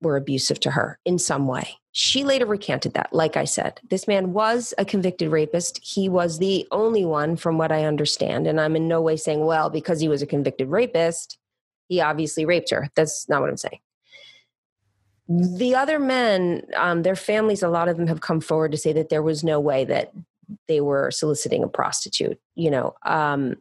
were 0.00 0.16
abusive 0.16 0.60
to 0.60 0.70
her 0.72 0.98
in 1.04 1.18
some 1.18 1.46
way. 1.46 1.76
She 1.92 2.24
later 2.24 2.46
recanted 2.46 2.94
that. 2.94 3.12
Like 3.12 3.36
I 3.36 3.44
said, 3.44 3.80
this 3.90 4.08
man 4.08 4.32
was 4.32 4.72
a 4.78 4.84
convicted 4.84 5.30
rapist. 5.30 5.78
He 5.82 6.08
was 6.08 6.38
the 6.38 6.66
only 6.70 7.04
one, 7.04 7.36
from 7.36 7.58
what 7.58 7.70
I 7.70 7.84
understand. 7.84 8.46
And 8.46 8.60
I'm 8.60 8.76
in 8.76 8.88
no 8.88 9.00
way 9.00 9.16
saying, 9.16 9.44
well, 9.44 9.70
because 9.70 10.00
he 10.00 10.08
was 10.08 10.22
a 10.22 10.26
convicted 10.26 10.68
rapist, 10.68 11.38
he 11.88 12.00
obviously 12.00 12.44
raped 12.44 12.70
her. 12.70 12.88
That's 12.94 13.28
not 13.28 13.40
what 13.40 13.50
I'm 13.50 13.56
saying. 13.56 13.80
The 15.28 15.74
other 15.74 15.98
men, 15.98 16.62
um, 16.76 17.02
their 17.02 17.16
families, 17.16 17.62
a 17.62 17.68
lot 17.68 17.88
of 17.88 17.96
them 17.96 18.06
have 18.06 18.20
come 18.20 18.40
forward 18.40 18.72
to 18.72 18.78
say 18.78 18.92
that 18.94 19.08
there 19.08 19.22
was 19.22 19.44
no 19.44 19.60
way 19.60 19.84
that 19.84 20.12
they 20.68 20.80
were 20.80 21.10
soliciting 21.10 21.62
a 21.62 21.68
prostitute. 21.68 22.40
You 22.54 22.70
know, 22.70 22.94
um, 23.04 23.56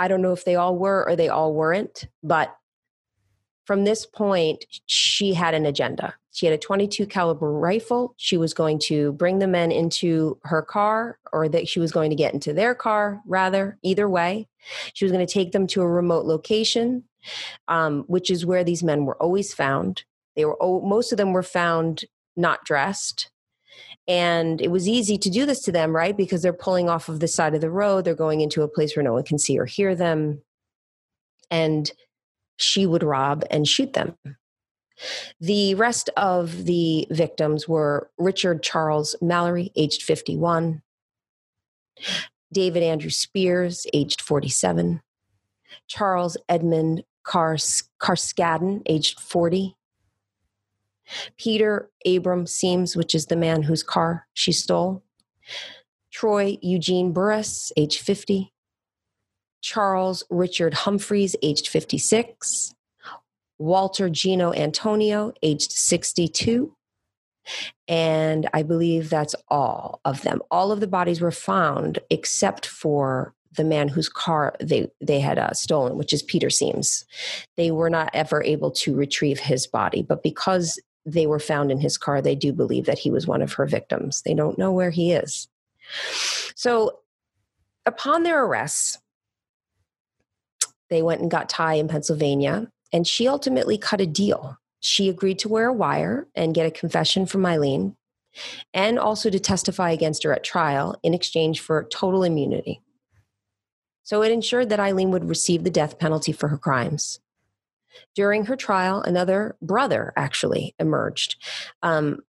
I 0.00 0.08
don't 0.08 0.22
know 0.22 0.32
if 0.32 0.46
they 0.46 0.56
all 0.56 0.76
were 0.78 1.06
or 1.06 1.14
they 1.14 1.28
all 1.28 1.52
weren't, 1.52 2.08
but 2.22 2.56
from 3.66 3.84
this 3.84 4.06
point, 4.06 4.64
she 4.86 5.34
had 5.34 5.52
an 5.52 5.66
agenda. 5.66 6.14
She 6.32 6.46
had 6.46 6.54
a 6.54 6.58
22 6.58 7.06
caliber 7.06 7.52
rifle. 7.52 8.14
She 8.16 8.38
was 8.38 8.54
going 8.54 8.78
to 8.86 9.12
bring 9.12 9.40
the 9.40 9.46
men 9.46 9.70
into 9.70 10.38
her 10.44 10.62
car, 10.62 11.18
or 11.34 11.50
that 11.50 11.68
she 11.68 11.80
was 11.80 11.92
going 11.92 12.08
to 12.10 12.16
get 12.16 12.32
into 12.32 12.54
their 12.54 12.74
car, 12.74 13.20
rather. 13.26 13.78
Either 13.82 14.08
way, 14.08 14.48
she 14.94 15.04
was 15.04 15.12
going 15.12 15.24
to 15.24 15.32
take 15.32 15.52
them 15.52 15.66
to 15.68 15.82
a 15.82 15.88
remote 15.88 16.24
location, 16.24 17.04
um, 17.68 18.04
which 18.06 18.30
is 18.30 18.46
where 18.46 18.64
these 18.64 18.82
men 18.82 19.04
were 19.04 19.20
always 19.22 19.52
found. 19.52 20.04
They 20.34 20.46
were 20.46 20.56
most 20.60 21.12
of 21.12 21.18
them 21.18 21.32
were 21.32 21.42
found 21.42 22.06
not 22.36 22.64
dressed. 22.64 23.30
And 24.08 24.60
it 24.60 24.70
was 24.70 24.88
easy 24.88 25.18
to 25.18 25.30
do 25.30 25.46
this 25.46 25.60
to 25.62 25.72
them, 25.72 25.94
right? 25.94 26.16
Because 26.16 26.42
they're 26.42 26.52
pulling 26.52 26.88
off 26.88 27.08
of 27.08 27.20
the 27.20 27.28
side 27.28 27.54
of 27.54 27.60
the 27.60 27.70
road. 27.70 28.04
They're 28.04 28.14
going 28.14 28.40
into 28.40 28.62
a 28.62 28.68
place 28.68 28.96
where 28.96 29.04
no 29.04 29.12
one 29.12 29.24
can 29.24 29.38
see 29.38 29.58
or 29.58 29.66
hear 29.66 29.94
them. 29.94 30.42
And 31.50 31.90
she 32.56 32.86
would 32.86 33.02
rob 33.02 33.44
and 33.50 33.66
shoot 33.66 33.92
them. 33.92 34.16
The 35.40 35.74
rest 35.76 36.10
of 36.16 36.64
the 36.64 37.06
victims 37.10 37.66
were 37.66 38.10
Richard 38.18 38.62
Charles 38.62 39.16
Mallory, 39.22 39.72
aged 39.76 40.02
51, 40.02 40.82
David 42.52 42.82
Andrew 42.82 43.10
Spears, 43.10 43.86
aged 43.94 44.20
47, 44.20 45.00
Charles 45.88 46.36
Edmund 46.48 47.04
Cars- 47.24 47.88
Carskaddon, 48.00 48.82
aged 48.86 49.20
40, 49.20 49.74
Peter 51.36 51.90
Abram 52.06 52.44
Siems, 52.44 52.96
which 52.96 53.14
is 53.14 53.26
the 53.26 53.36
man 53.36 53.62
whose 53.62 53.82
car 53.82 54.26
she 54.34 54.52
stole, 54.52 55.02
Troy 56.12 56.58
Eugene 56.60 57.12
Burress, 57.12 57.72
age 57.76 57.98
50, 57.98 58.52
Charles 59.62 60.24
Richard 60.30 60.74
Humphreys, 60.74 61.36
aged 61.42 61.68
56, 61.68 62.74
Walter 63.58 64.08
Jeno 64.08 64.56
Antonio, 64.56 65.32
aged 65.42 65.72
62. 65.72 66.74
And 67.88 68.48
I 68.52 68.62
believe 68.62 69.10
that's 69.10 69.34
all 69.48 70.00
of 70.04 70.22
them. 70.22 70.40
All 70.50 70.72
of 70.72 70.80
the 70.80 70.86
bodies 70.86 71.20
were 71.20 71.30
found 71.30 71.98
except 72.10 72.66
for 72.66 73.34
the 73.56 73.64
man 73.64 73.88
whose 73.88 74.08
car 74.08 74.54
they 74.60 74.88
they 75.00 75.18
had 75.18 75.38
uh, 75.38 75.52
stolen, 75.52 75.96
which 75.96 76.12
is 76.12 76.22
Peter 76.22 76.48
Siems. 76.48 77.04
They 77.56 77.70
were 77.70 77.90
not 77.90 78.10
ever 78.14 78.42
able 78.44 78.70
to 78.72 78.94
retrieve 78.94 79.40
his 79.40 79.66
body, 79.66 80.02
but 80.02 80.22
because 80.22 80.78
they 81.06 81.26
were 81.26 81.38
found 81.38 81.70
in 81.70 81.80
his 81.80 81.96
car, 81.96 82.20
they 82.20 82.34
do 82.34 82.52
believe 82.52 82.86
that 82.86 82.98
he 82.98 83.10
was 83.10 83.26
one 83.26 83.42
of 83.42 83.52
her 83.54 83.66
victims. 83.66 84.22
They 84.22 84.34
don't 84.34 84.58
know 84.58 84.72
where 84.72 84.90
he 84.90 85.12
is. 85.12 85.48
So, 86.54 87.00
upon 87.86 88.22
their 88.22 88.44
arrests, 88.44 88.98
they 90.90 91.02
went 91.02 91.20
and 91.20 91.30
got 91.30 91.48
Ty 91.48 91.74
in 91.74 91.88
Pennsylvania, 91.88 92.70
and 92.92 93.06
she 93.06 93.28
ultimately 93.28 93.78
cut 93.78 94.00
a 94.00 94.06
deal. 94.06 94.58
She 94.80 95.08
agreed 95.08 95.38
to 95.40 95.48
wear 95.48 95.68
a 95.68 95.72
wire 95.72 96.26
and 96.34 96.54
get 96.54 96.66
a 96.66 96.70
confession 96.70 97.26
from 97.26 97.46
Aileen, 97.46 97.96
and 98.74 98.98
also 98.98 99.30
to 99.30 99.40
testify 99.40 99.90
against 99.90 100.22
her 100.22 100.32
at 100.32 100.44
trial 100.44 100.98
in 101.02 101.14
exchange 101.14 101.60
for 101.60 101.84
total 101.84 102.22
immunity. 102.22 102.82
So 104.02 104.22
it 104.22 104.32
ensured 104.32 104.70
that 104.70 104.80
Aileen 104.80 105.10
would 105.12 105.28
receive 105.28 105.62
the 105.64 105.70
death 105.70 105.98
penalty 105.98 106.32
for 106.32 106.48
her 106.48 106.58
crimes. 106.58 107.20
During 108.14 108.46
her 108.46 108.56
trial, 108.56 109.02
another 109.02 109.56
brother 109.62 110.12
actually 110.16 110.74
emerged. 110.78 111.36
Um, 111.82 112.20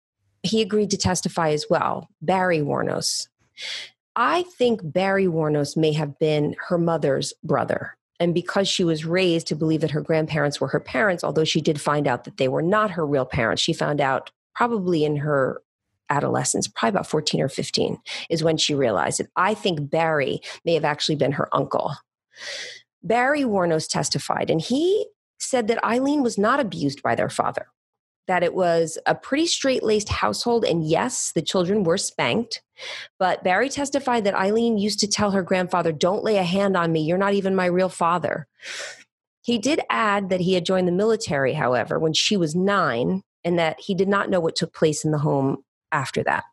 he 0.43 0.61
agreed 0.61 0.89
to 0.91 0.97
testify 0.97 1.51
as 1.51 1.65
well, 1.69 2.09
Barry 2.21 2.59
Wuornos. 2.59 3.27
I 4.15 4.43
think 4.57 4.81
Barry 4.83 5.25
Wuornos 5.25 5.77
may 5.77 5.93
have 5.93 6.17
been 6.19 6.55
her 6.67 6.77
mother's 6.77 7.33
brother. 7.43 7.97
And 8.19 8.33
because 8.33 8.67
she 8.67 8.83
was 8.83 9.05
raised 9.05 9.47
to 9.47 9.55
believe 9.55 9.81
that 9.81 9.91
her 9.91 10.01
grandparents 10.01 10.61
were 10.61 10.67
her 10.67 10.79
parents, 10.79 11.23
although 11.23 11.43
she 11.43 11.61
did 11.61 11.81
find 11.81 12.07
out 12.07 12.25
that 12.25 12.37
they 12.37 12.47
were 12.47 12.61
not 12.61 12.91
her 12.91 13.05
real 13.05 13.25
parents, 13.25 13.61
she 13.61 13.73
found 13.73 13.99
out 13.99 14.31
probably 14.53 15.03
in 15.03 15.17
her 15.17 15.61
adolescence, 16.09 16.67
probably 16.67 16.89
about 16.89 17.07
14 17.07 17.41
or 17.41 17.49
15, 17.49 17.97
is 18.29 18.43
when 18.43 18.57
she 18.57 18.75
realized 18.75 19.19
it. 19.19 19.29
I 19.35 19.53
think 19.53 19.89
Barry 19.89 20.41
may 20.65 20.73
have 20.73 20.85
actually 20.85 21.15
been 21.15 21.31
her 21.31 21.49
uncle. 21.55 21.95
Barry 23.01 23.41
Wuornos 23.41 23.89
testified, 23.89 24.51
and 24.51 24.61
he 24.61 25.07
said 25.41 25.67
that 25.67 25.83
Aileen 25.83 26.23
was 26.23 26.37
not 26.37 26.59
abused 26.59 27.01
by 27.01 27.15
their 27.15 27.29
father 27.29 27.67
that 28.27 28.43
it 28.43 28.53
was 28.53 28.97
a 29.05 29.15
pretty 29.15 29.45
straight 29.45 29.83
laced 29.83 30.07
household. 30.07 30.63
And 30.63 30.87
yes, 30.87 31.33
the 31.33 31.41
children 31.41 31.83
were 31.83 31.97
spanked. 31.97 32.61
But 33.19 33.43
Barry 33.43 33.67
testified 33.67 34.23
that 34.23 34.35
Aileen 34.35 34.77
used 34.77 34.99
to 34.99 35.07
tell 35.07 35.31
her 35.31 35.43
grandfather, 35.43 35.91
Don't 35.91 36.23
lay 36.23 36.37
a 36.37 36.43
hand 36.43 36.77
on 36.77 36.93
me. 36.93 37.01
You're 37.01 37.17
not 37.17 37.33
even 37.33 37.55
my 37.55 37.65
real 37.65 37.89
father. 37.89 38.47
He 39.43 39.57
did 39.57 39.81
add 39.89 40.29
that 40.29 40.39
he 40.39 40.53
had 40.53 40.65
joined 40.65 40.87
the 40.87 40.93
military, 40.93 41.53
however, 41.53 41.99
when 41.99 42.13
she 42.13 42.37
was 42.37 42.55
nine, 42.55 43.23
and 43.43 43.59
that 43.59 43.79
he 43.79 43.95
did 43.95 44.07
not 44.07 44.29
know 44.29 44.39
what 44.39 44.55
took 44.55 44.73
place 44.73 45.03
in 45.03 45.11
the 45.11 45.17
home 45.17 45.57
after 45.91 46.23
that. 46.23 46.45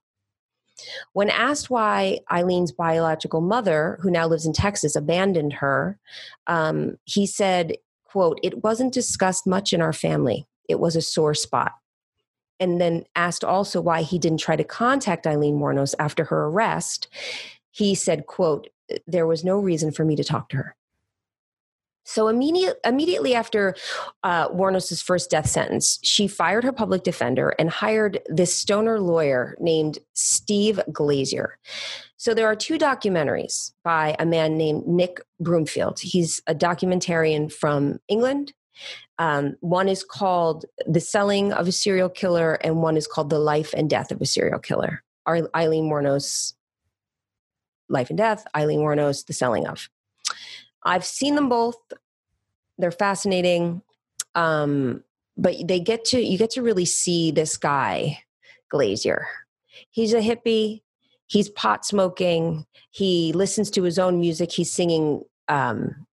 When 1.13 1.29
asked 1.29 1.71
why 1.71 2.21
Aileen's 2.33 2.73
biological 2.73 3.41
mother, 3.41 3.99
who 4.01 4.11
now 4.11 4.27
lives 4.27 4.47
in 4.47 4.53
Texas, 4.53 4.97
abandoned 4.97 5.55
her, 5.55 5.99
um, 6.47 6.97
he 7.05 7.27
said, 7.27 7.75
quote, 8.09 8.41
it 8.43 8.65
wasn't 8.65 8.93
discussed 8.93 9.47
much 9.47 9.73
in 9.73 9.81
our 9.81 9.93
family 9.93 10.47
it 10.69 10.79
was 10.79 10.95
a 10.95 11.03
sore 11.03 11.35
spot. 11.35 11.73
And 12.61 12.81
then 12.81 13.05
asked 13.17 13.45
also 13.45 13.81
why 13.81 14.03
he 14.03 14.19
didn't 14.19 14.41
try 14.41 14.57
to 14.57 14.65
contact 14.65 15.27
Aileen 15.27 15.59
Wuornos 15.59 15.95
after 15.99 16.25
her 16.25 16.47
arrest. 16.47 17.09
He 17.71 17.95
said, 17.95 18.27
quote, 18.27 18.69
there 19.07 19.27
was 19.27 19.45
no 19.45 19.59
reason 19.59 19.93
for 19.93 20.05
me 20.05 20.17
to 20.17 20.25
talk 20.25 20.49
to 20.51 20.57
her. 20.57 20.77
So 22.09 22.29
immediate, 22.29 22.79
immediately 22.85 23.35
after 23.35 23.75
uh, 24.23 24.49
Wuornos' 24.49 25.03
first 25.03 25.31
death 25.31 25.47
sentence, 25.47 25.99
she 26.03 26.27
fired 26.27 26.65
her 26.65 26.73
public 26.73 27.03
defender 27.03 27.55
and 27.59 27.69
hired 27.69 28.21
this 28.27 28.55
stoner 28.55 28.99
lawyer 28.99 29.57
named 29.61 29.99
Steve 30.15 30.81
Glazer. 30.91 31.51
So 32.17 32.35
there 32.35 32.47
are 32.47 32.57
two 32.57 32.79
documentaries 32.79 33.73
by 33.85 34.17
a 34.19 34.27
man 34.27 34.57
named 34.57 34.87
Nick 34.87 35.21
Broomfield. 35.39 36.01
He's 36.01 36.41
a 36.47 36.55
documentarian 36.55 37.53
from 37.53 37.99
England 38.09 38.55
um, 39.19 39.57
one 39.61 39.89
is 39.89 40.05
called 40.05 40.65
The 40.87 41.01
Selling 41.01 41.53
of 41.53 41.67
a 41.69 41.73
Serial 41.73 42.09
Killer, 42.09 42.55
and 42.55 42.83
one 42.83 42.97
is 42.97 43.07
called 43.07 43.31
The 43.31 43.39
Life 43.39 43.75
and 43.77 43.91
Death 43.91 44.11
of 44.13 44.21
a 44.21 44.27
Serial 44.27 44.59
Killer. 44.59 45.03
Aileen 45.27 45.91
Wuornos, 45.91 46.55
Life 47.89 48.09
and 48.09 48.17
Death, 48.17 48.47
Aileen 48.57 48.81
Wuornos, 48.81 49.27
The 49.27 49.33
Selling 49.33 49.67
of. 49.67 49.91
I've 50.89 51.05
seen 51.05 51.35
them 51.35 51.49
both. 51.49 51.77
They're 52.79 52.91
fascinating. 52.91 53.83
Um, 54.35 55.05
but 55.37 55.55
they 55.67 55.81
get 55.81 56.05
to 56.07 56.21
you 56.21 56.37
get 56.39 56.51
to 56.51 56.63
really 56.63 56.85
see 56.85 57.31
this 57.31 57.57
guy, 57.57 58.19
Glazer. 58.73 59.25
He's 59.91 60.13
a 60.13 60.21
hippie. 60.21 60.83
He's 61.27 61.49
pot 61.51 61.85
smoking. 61.85 62.67
He 62.91 63.33
listens 63.33 63.71
to 63.73 63.83
his 63.83 63.99
own 63.99 64.19
music. 64.19 64.51
He's 64.51 64.73
singing 64.73 65.23
um, 65.49 66.07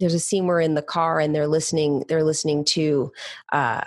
there's 0.00 0.14
a 0.14 0.20
scene 0.20 0.46
where 0.46 0.60
in 0.60 0.74
the 0.74 0.82
car 0.82 1.20
and 1.20 1.34
they're 1.34 1.46
listening 1.46 2.04
they're 2.08 2.24
listening 2.24 2.64
to 2.64 3.12
uh, 3.52 3.82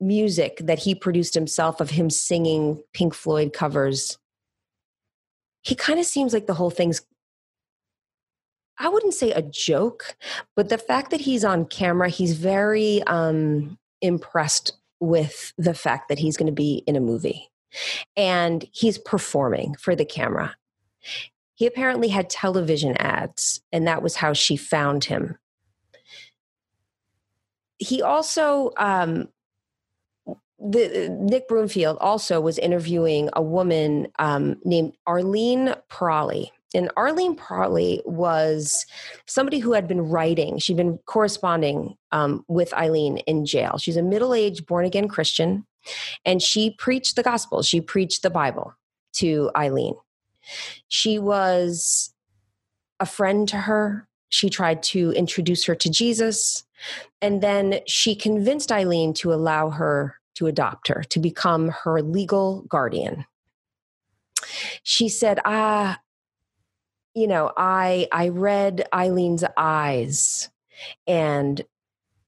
music 0.00 0.58
that 0.64 0.78
he 0.78 0.94
produced 0.94 1.34
himself 1.34 1.80
of 1.80 1.90
him 1.90 2.10
singing 2.10 2.82
pink 2.92 3.14
floyd 3.14 3.52
covers 3.52 4.18
he 5.62 5.74
kind 5.74 6.00
of 6.00 6.06
seems 6.06 6.32
like 6.32 6.46
the 6.46 6.54
whole 6.54 6.70
thing's 6.70 7.02
i 8.80 8.88
wouldn't 8.88 9.14
say 9.14 9.30
a 9.30 9.42
joke 9.42 10.16
but 10.56 10.68
the 10.68 10.78
fact 10.78 11.12
that 11.12 11.20
he's 11.20 11.44
on 11.44 11.64
camera 11.64 12.08
he's 12.08 12.36
very 12.36 13.02
um, 13.04 13.78
impressed 14.00 14.72
with 14.98 15.52
the 15.56 15.74
fact 15.74 16.08
that 16.08 16.18
he's 16.18 16.36
going 16.36 16.46
to 16.46 16.52
be 16.52 16.82
in 16.86 16.96
a 16.96 17.00
movie 17.00 17.48
and 18.16 18.66
he's 18.72 18.98
performing 18.98 19.76
for 19.76 19.94
the 19.94 20.04
camera 20.04 20.56
he 21.60 21.66
apparently 21.66 22.08
had 22.08 22.30
television 22.30 22.96
ads, 22.96 23.60
and 23.70 23.86
that 23.86 24.02
was 24.02 24.16
how 24.16 24.32
she 24.32 24.56
found 24.56 25.04
him. 25.04 25.36
He 27.76 28.00
also, 28.00 28.70
um, 28.78 29.28
the, 30.58 31.14
Nick 31.20 31.48
Broomfield 31.48 31.98
also 32.00 32.40
was 32.40 32.56
interviewing 32.56 33.28
a 33.34 33.42
woman 33.42 34.08
um, 34.18 34.58
named 34.64 34.94
Arlene 35.06 35.74
Pralle. 35.90 36.50
And 36.74 36.90
Arlene 36.96 37.36
Pralle 37.36 38.00
was 38.06 38.86
somebody 39.26 39.58
who 39.58 39.72
had 39.72 39.88
been 39.88 40.02
writing, 40.02 40.58
she'd 40.58 40.76
been 40.76 40.98
corresponding 41.06 41.96
um, 42.12 42.44
with 42.48 42.72
Aileen 42.74 43.18
in 43.18 43.44
jail. 43.44 43.78
She's 43.78 43.96
a 43.96 44.02
middle 44.02 44.34
aged, 44.34 44.66
born 44.66 44.84
again 44.84 45.08
Christian, 45.08 45.66
and 46.24 46.40
she 46.40 46.70
preached 46.78 47.16
the 47.16 47.22
gospel. 47.22 47.62
She 47.62 47.80
preached 47.80 48.22
the 48.22 48.30
Bible 48.30 48.74
to 49.14 49.50
Aileen. 49.56 49.94
She 50.88 51.18
was 51.18 52.14
a 53.00 53.06
friend 53.06 53.48
to 53.48 53.56
her. 53.56 54.06
She 54.28 54.48
tried 54.48 54.82
to 54.84 55.10
introduce 55.12 55.64
her 55.64 55.74
to 55.74 55.90
Jesus. 55.90 56.64
And 57.20 57.42
then 57.42 57.80
she 57.86 58.14
convinced 58.14 58.70
Aileen 58.70 59.12
to 59.14 59.32
allow 59.32 59.70
her 59.70 60.16
to 60.34 60.46
adopt 60.46 60.88
her, 60.88 61.02
to 61.10 61.18
become 61.18 61.68
her 61.68 62.00
legal 62.00 62.62
guardian. 62.62 63.26
She 64.82 65.08
said, 65.08 65.40
Ah, 65.44 65.98
you 67.14 67.26
know, 67.26 67.52
I 67.56 68.08
I 68.12 68.28
read 68.28 68.86
Aileen's 68.94 69.44
eyes 69.56 70.50
and 71.06 71.62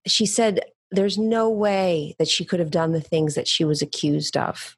she 0.06 0.26
said 0.26 0.60
there's 0.90 1.16
no 1.16 1.48
way 1.48 2.14
that 2.18 2.28
she 2.28 2.44
could 2.44 2.60
have 2.60 2.70
done 2.70 2.92
the 2.92 3.00
things 3.00 3.34
that 3.34 3.48
she 3.48 3.64
was 3.64 3.80
accused 3.80 4.36
of. 4.36 4.76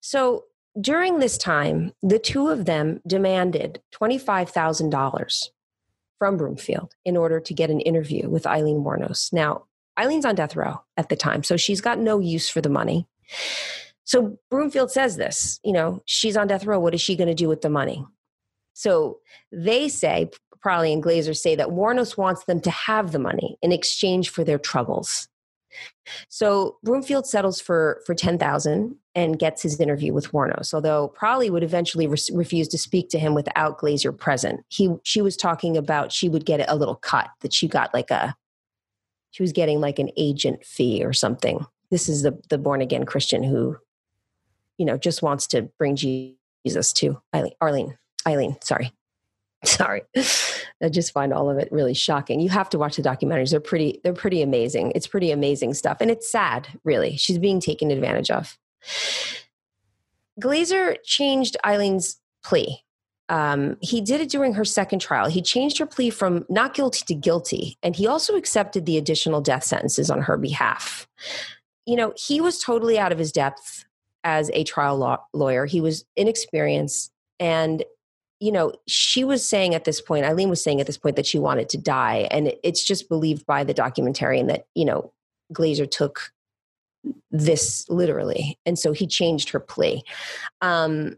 So 0.00 0.44
during 0.80 1.18
this 1.18 1.36
time, 1.36 1.92
the 2.02 2.18
two 2.18 2.48
of 2.48 2.64
them 2.64 3.00
demanded 3.06 3.82
$25,000 3.92 5.48
from 6.18 6.36
Broomfield 6.36 6.94
in 7.04 7.16
order 7.16 7.40
to 7.40 7.54
get 7.54 7.70
an 7.70 7.80
interview 7.80 8.28
with 8.28 8.46
Aileen 8.46 8.84
Wuornos. 8.84 9.32
Now, 9.32 9.64
Aileen's 9.98 10.24
on 10.24 10.36
death 10.36 10.54
row 10.54 10.80
at 10.96 11.08
the 11.08 11.16
time, 11.16 11.42
so 11.42 11.56
she's 11.56 11.80
got 11.80 11.98
no 11.98 12.20
use 12.20 12.48
for 12.48 12.60
the 12.60 12.68
money. 12.68 13.08
So 14.04 14.38
Broomfield 14.50 14.90
says 14.90 15.16
this, 15.16 15.58
you 15.64 15.72
know, 15.72 16.02
she's 16.06 16.36
on 16.36 16.46
death 16.46 16.64
row. 16.64 16.78
What 16.78 16.94
is 16.94 17.00
she 17.00 17.16
going 17.16 17.28
to 17.28 17.34
do 17.34 17.48
with 17.48 17.62
the 17.62 17.68
money? 17.68 18.06
So 18.78 19.18
they 19.50 19.88
say, 19.88 20.30
Pralle 20.64 20.92
and 20.92 21.02
Glazer 21.02 21.36
say 21.36 21.56
that 21.56 21.70
Wuornos 21.70 22.16
wants 22.16 22.44
them 22.44 22.60
to 22.60 22.70
have 22.70 23.10
the 23.10 23.18
money 23.18 23.58
in 23.60 23.72
exchange 23.72 24.30
for 24.30 24.44
their 24.44 24.58
troubles. 24.58 25.26
So 26.28 26.76
Broomfield 26.84 27.26
settles 27.26 27.60
for 27.60 28.00
for 28.06 28.14
ten 28.14 28.38
thousand 28.38 28.94
and 29.16 29.36
gets 29.36 29.62
his 29.62 29.80
interview 29.80 30.12
with 30.12 30.30
Wuornos. 30.30 30.72
Although 30.72 31.12
Pralle 31.20 31.50
would 31.50 31.64
eventually 31.64 32.06
re- 32.06 32.18
refuse 32.32 32.68
to 32.68 32.78
speak 32.78 33.08
to 33.10 33.18
him 33.18 33.34
without 33.34 33.78
Glazer 33.80 34.16
present. 34.16 34.60
He 34.68 34.94
she 35.02 35.22
was 35.22 35.36
talking 35.36 35.76
about 35.76 36.12
she 36.12 36.28
would 36.28 36.46
get 36.46 36.64
a 36.70 36.76
little 36.76 36.94
cut 36.94 37.30
that 37.40 37.52
she 37.52 37.66
got 37.66 37.92
like 37.92 38.12
a 38.12 38.36
she 39.32 39.42
was 39.42 39.52
getting 39.52 39.80
like 39.80 39.98
an 39.98 40.10
agent 40.16 40.64
fee 40.64 41.04
or 41.04 41.12
something. 41.12 41.66
This 41.90 42.08
is 42.08 42.22
the 42.22 42.40
the 42.48 42.58
born 42.58 42.80
again 42.80 43.04
Christian 43.04 43.42
who, 43.42 43.76
you 44.78 44.86
know, 44.86 44.96
just 44.96 45.20
wants 45.20 45.48
to 45.48 45.62
bring 45.78 45.96
Jesus 45.96 46.92
to 46.94 47.20
Arlene, 47.60 47.98
Aileen, 48.28 48.56
sorry. 48.62 48.92
Sorry. 49.64 50.02
I 50.82 50.88
just 50.88 51.12
find 51.12 51.32
all 51.32 51.50
of 51.50 51.58
it 51.58 51.68
really 51.72 51.94
shocking. 51.94 52.40
You 52.40 52.48
have 52.50 52.68
to 52.70 52.78
watch 52.78 52.96
the 52.96 53.02
documentaries. 53.02 53.50
They're 53.50 53.60
pretty 53.60 54.00
they're 54.04 54.12
pretty 54.12 54.42
amazing. 54.42 54.92
It's 54.94 55.06
pretty 55.06 55.32
amazing 55.32 55.74
stuff 55.74 55.98
and 56.00 56.10
it's 56.10 56.30
sad, 56.30 56.68
really. 56.84 57.16
She's 57.16 57.38
being 57.38 57.60
taken 57.60 57.90
advantage 57.90 58.30
of. 58.30 58.56
Glazer 60.40 60.96
changed 61.04 61.56
Aileen's 61.66 62.20
plea. 62.44 62.84
Um, 63.28 63.76
he 63.80 64.00
did 64.00 64.20
it 64.20 64.30
during 64.30 64.54
her 64.54 64.64
second 64.64 65.00
trial. 65.00 65.28
He 65.28 65.42
changed 65.42 65.78
her 65.78 65.86
plea 65.86 66.10
from 66.10 66.46
not 66.48 66.74
guilty 66.74 67.02
to 67.06 67.14
guilty, 67.14 67.76
and 67.82 67.94
he 67.94 68.06
also 68.06 68.36
accepted 68.36 68.86
the 68.86 68.96
additional 68.96 69.40
death 69.40 69.64
sentences 69.64 70.10
on 70.10 70.22
her 70.22 70.38
behalf. 70.38 71.06
You 71.84 71.96
know, 71.96 72.14
he 72.16 72.40
was 72.40 72.62
totally 72.62 72.98
out 72.98 73.12
of 73.12 73.18
his 73.18 73.32
depth 73.32 73.84
as 74.24 74.50
a 74.54 74.64
trial 74.64 74.96
law- 74.96 75.24
lawyer. 75.34 75.66
He 75.66 75.80
was 75.80 76.04
inexperienced, 76.16 77.12
and 77.38 77.84
you 78.40 78.52
know, 78.52 78.72
she 78.86 79.24
was 79.24 79.46
saying 79.46 79.74
at 79.74 79.84
this 79.84 80.00
point, 80.00 80.24
Aileen 80.24 80.48
was 80.48 80.62
saying 80.62 80.80
at 80.80 80.86
this 80.86 80.98
point 80.98 81.16
that 81.16 81.26
she 81.26 81.38
wanted 81.38 81.68
to 81.70 81.78
die. 81.78 82.28
And 82.30 82.52
it's 82.62 82.84
just 82.84 83.08
believed 83.08 83.44
by 83.46 83.64
the 83.64 83.74
documentarian 83.74 84.46
that, 84.48 84.66
you 84.74 84.84
know, 84.84 85.12
Glazer 85.52 85.90
took 85.90 86.32
this 87.30 87.88
literally. 87.88 88.58
And 88.64 88.78
so 88.78 88.92
he 88.92 89.06
changed 89.06 89.50
her 89.50 89.60
plea. 89.60 90.02
Um, 90.60 91.16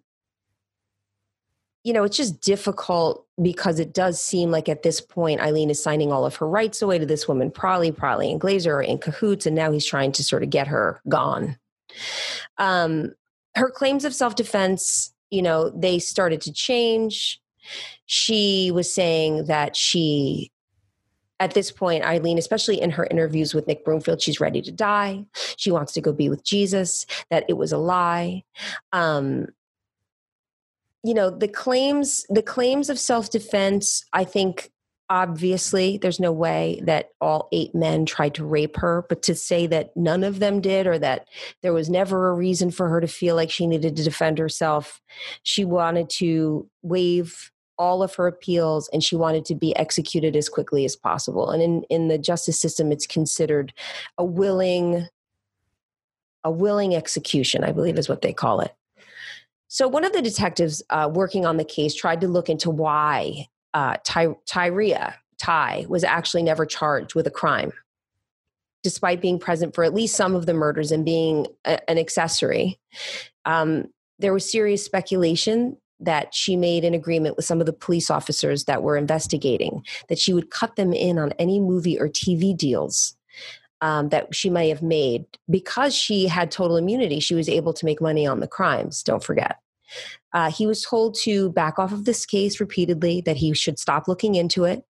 you 1.84 1.92
know, 1.92 2.04
it's 2.04 2.16
just 2.16 2.40
difficult 2.40 3.26
because 3.40 3.80
it 3.80 3.94
does 3.94 4.22
seem 4.22 4.50
like 4.50 4.68
at 4.68 4.82
this 4.82 5.00
point, 5.00 5.40
Aileen 5.40 5.70
is 5.70 5.82
signing 5.82 6.12
all 6.12 6.26
of 6.26 6.36
her 6.36 6.46
rights 6.46 6.82
away 6.82 6.98
to 6.98 7.06
this 7.06 7.26
woman, 7.26 7.50
Pralle. 7.50 7.92
Pralle 7.92 8.30
and 8.30 8.40
Glazer 8.40 8.74
are 8.74 8.82
in 8.82 8.98
cahoots, 8.98 9.46
and 9.46 9.56
now 9.56 9.70
he's 9.72 9.86
trying 9.86 10.12
to 10.12 10.24
sort 10.24 10.42
of 10.42 10.50
get 10.50 10.68
her 10.68 11.00
gone. 11.08 11.56
Um, 12.58 13.14
her 13.56 13.70
claims 13.70 14.04
of 14.04 14.14
self 14.14 14.34
defense 14.34 15.14
you 15.30 15.42
know, 15.42 15.70
they 15.70 15.98
started 15.98 16.40
to 16.42 16.52
change. 16.52 17.40
She 18.06 18.70
was 18.72 18.92
saying 18.92 19.44
that 19.44 19.76
she, 19.76 20.50
at 21.38 21.54
this 21.54 21.70
point, 21.70 22.04
Aileen, 22.04 22.38
especially 22.38 22.80
in 22.80 22.90
her 22.90 23.06
interviews 23.10 23.54
with 23.54 23.66
Nick 23.66 23.84
Broomfield, 23.84 24.20
she's 24.20 24.40
ready 24.40 24.60
to 24.62 24.72
die. 24.72 25.24
She 25.56 25.70
wants 25.70 25.92
to 25.92 26.00
go 26.00 26.12
be 26.12 26.28
with 26.28 26.44
Jesus, 26.44 27.06
that 27.30 27.44
it 27.48 27.54
was 27.54 27.72
a 27.72 27.78
lie. 27.78 28.44
Um, 28.92 29.46
you 31.02 31.14
know 31.14 31.30
the 31.30 31.48
claims 31.48 32.26
the 32.28 32.42
claims 32.42 32.90
of 32.90 32.98
self-defense 32.98 34.04
i 34.12 34.24
think 34.24 34.70
obviously 35.10 35.98
there's 35.98 36.20
no 36.20 36.32
way 36.32 36.80
that 36.84 37.10
all 37.20 37.48
eight 37.52 37.74
men 37.74 38.06
tried 38.06 38.34
to 38.34 38.44
rape 38.44 38.76
her 38.76 39.04
but 39.08 39.22
to 39.22 39.34
say 39.34 39.66
that 39.66 39.94
none 39.96 40.24
of 40.24 40.38
them 40.38 40.60
did 40.60 40.86
or 40.86 40.98
that 40.98 41.26
there 41.62 41.72
was 41.72 41.90
never 41.90 42.30
a 42.30 42.34
reason 42.34 42.70
for 42.70 42.88
her 42.88 43.00
to 43.00 43.08
feel 43.08 43.34
like 43.34 43.50
she 43.50 43.66
needed 43.66 43.96
to 43.96 44.04
defend 44.04 44.38
herself 44.38 45.02
she 45.42 45.64
wanted 45.64 46.08
to 46.08 46.68
waive 46.82 47.50
all 47.80 48.02
of 48.02 48.14
her 48.14 48.26
appeals 48.26 48.90
and 48.92 49.02
she 49.02 49.16
wanted 49.16 49.42
to 49.46 49.54
be 49.54 49.74
executed 49.74 50.36
as 50.36 50.50
quickly 50.50 50.84
as 50.84 50.94
possible. 50.94 51.50
And 51.50 51.62
in 51.62 51.82
in 51.84 52.08
the 52.08 52.18
justice 52.18 52.60
system 52.60 52.92
it's 52.92 53.06
considered 53.06 53.72
a 54.18 54.24
willing 54.24 55.08
a 56.44 56.50
willing 56.50 56.94
execution 56.94 57.64
i 57.64 57.72
believe 57.72 57.98
is 57.98 58.08
what 58.08 58.20
they 58.20 58.34
call 58.34 58.60
it. 58.60 58.74
So 59.68 59.88
one 59.88 60.04
of 60.04 60.12
the 60.12 60.20
detectives 60.20 60.82
uh, 60.90 61.08
working 61.12 61.46
on 61.46 61.56
the 61.56 61.64
case 61.64 61.94
tried 61.94 62.20
to 62.20 62.28
look 62.28 62.50
into 62.50 62.68
why 62.68 63.46
uh, 63.74 63.96
Ty- 64.04 64.36
Tyria, 64.48 65.14
Ty, 65.38 65.86
was 65.88 66.04
actually 66.04 66.42
never 66.42 66.66
charged 66.66 67.14
with 67.14 67.26
a 67.26 67.30
crime, 67.30 67.72
despite 68.82 69.20
being 69.20 69.38
present 69.38 69.74
for 69.74 69.84
at 69.84 69.94
least 69.94 70.16
some 70.16 70.34
of 70.34 70.46
the 70.46 70.54
murders 70.54 70.92
and 70.92 71.04
being 71.04 71.46
a- 71.64 71.90
an 71.90 71.98
accessory. 71.98 72.78
Um, 73.44 73.88
there 74.18 74.32
was 74.32 74.50
serious 74.50 74.84
speculation 74.84 75.76
that 76.00 76.34
she 76.34 76.56
made 76.56 76.84
an 76.84 76.94
agreement 76.94 77.36
with 77.36 77.44
some 77.44 77.60
of 77.60 77.66
the 77.66 77.72
police 77.72 78.10
officers 78.10 78.64
that 78.64 78.82
were 78.82 78.96
investigating 78.96 79.84
that 80.08 80.18
she 80.18 80.32
would 80.32 80.50
cut 80.50 80.76
them 80.76 80.92
in 80.92 81.18
on 81.18 81.32
any 81.38 81.60
movie 81.60 81.98
or 81.98 82.08
TV 82.08 82.56
deals 82.56 83.16
um, 83.82 84.08
that 84.10 84.34
she 84.34 84.50
may 84.50 84.68
have 84.68 84.82
made 84.82 85.26
because 85.48 85.94
she 85.94 86.26
had 86.26 86.50
total 86.50 86.76
immunity. 86.76 87.20
She 87.20 87.34
was 87.34 87.48
able 87.48 87.72
to 87.74 87.84
make 87.84 88.00
money 88.00 88.26
on 88.26 88.40
the 88.40 88.48
crimes. 88.48 89.02
Don't 89.02 89.22
forget. 89.24 89.58
Uh, 90.32 90.50
he 90.50 90.66
was 90.66 90.82
told 90.82 91.16
to 91.22 91.50
back 91.50 91.78
off 91.78 91.92
of 91.92 92.04
this 92.04 92.24
case 92.26 92.60
repeatedly, 92.60 93.20
that 93.22 93.36
he 93.36 93.52
should 93.54 93.78
stop 93.78 94.08
looking 94.08 94.34
into 94.34 94.64
it. 94.64 94.84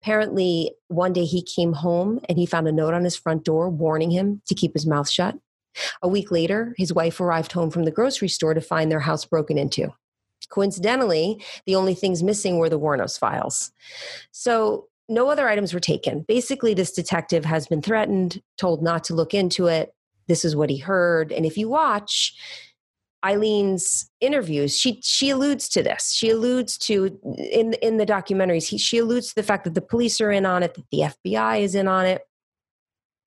Apparently, 0.00 0.72
one 0.88 1.12
day 1.12 1.24
he 1.24 1.42
came 1.42 1.72
home 1.72 2.20
and 2.28 2.38
he 2.38 2.46
found 2.46 2.68
a 2.68 2.72
note 2.72 2.94
on 2.94 3.04
his 3.04 3.16
front 3.16 3.44
door 3.44 3.68
warning 3.68 4.10
him 4.10 4.40
to 4.46 4.54
keep 4.54 4.72
his 4.72 4.86
mouth 4.86 5.10
shut. 5.10 5.36
A 6.02 6.08
week 6.08 6.30
later, 6.30 6.74
his 6.76 6.92
wife 6.92 7.20
arrived 7.20 7.52
home 7.52 7.70
from 7.70 7.84
the 7.84 7.90
grocery 7.90 8.28
store 8.28 8.54
to 8.54 8.60
find 8.60 8.90
their 8.90 9.00
house 9.00 9.24
broken 9.24 9.58
into. 9.58 9.92
Coincidentally, 10.48 11.42
the 11.66 11.74
only 11.74 11.94
things 11.94 12.22
missing 12.22 12.58
were 12.58 12.68
the 12.68 12.78
Wuornos 12.78 13.18
files. 13.18 13.72
So 14.30 14.88
no 15.08 15.28
other 15.28 15.48
items 15.48 15.74
were 15.74 15.80
taken. 15.80 16.24
Basically, 16.28 16.74
this 16.74 16.92
detective 16.92 17.44
has 17.44 17.66
been 17.66 17.82
threatened, 17.82 18.40
told 18.56 18.82
not 18.82 19.04
to 19.04 19.14
look 19.14 19.34
into 19.34 19.66
it. 19.66 19.92
This 20.28 20.44
is 20.44 20.54
what 20.54 20.70
he 20.70 20.78
heard. 20.78 21.32
And 21.32 21.44
if 21.44 21.58
you 21.58 21.68
watch 21.68 22.34
Aileen's 23.24 24.10
interviews, 24.20 24.78
she 24.78 25.00
she 25.02 25.30
alludes 25.30 25.68
to 25.70 25.82
this. 25.82 26.12
She 26.12 26.30
alludes 26.30 26.76
to 26.78 27.18
in 27.36 27.74
in 27.74 27.96
the 27.96 28.06
documentaries. 28.06 28.68
He, 28.68 28.78
she 28.78 28.98
alludes 28.98 29.28
to 29.28 29.34
the 29.36 29.42
fact 29.42 29.64
that 29.64 29.74
the 29.74 29.80
police 29.80 30.20
are 30.20 30.30
in 30.30 30.46
on 30.46 30.62
it, 30.62 30.74
that 30.74 30.90
the 30.90 31.00
FBI 31.00 31.60
is 31.60 31.74
in 31.74 31.88
on 31.88 32.06
it. 32.06 32.22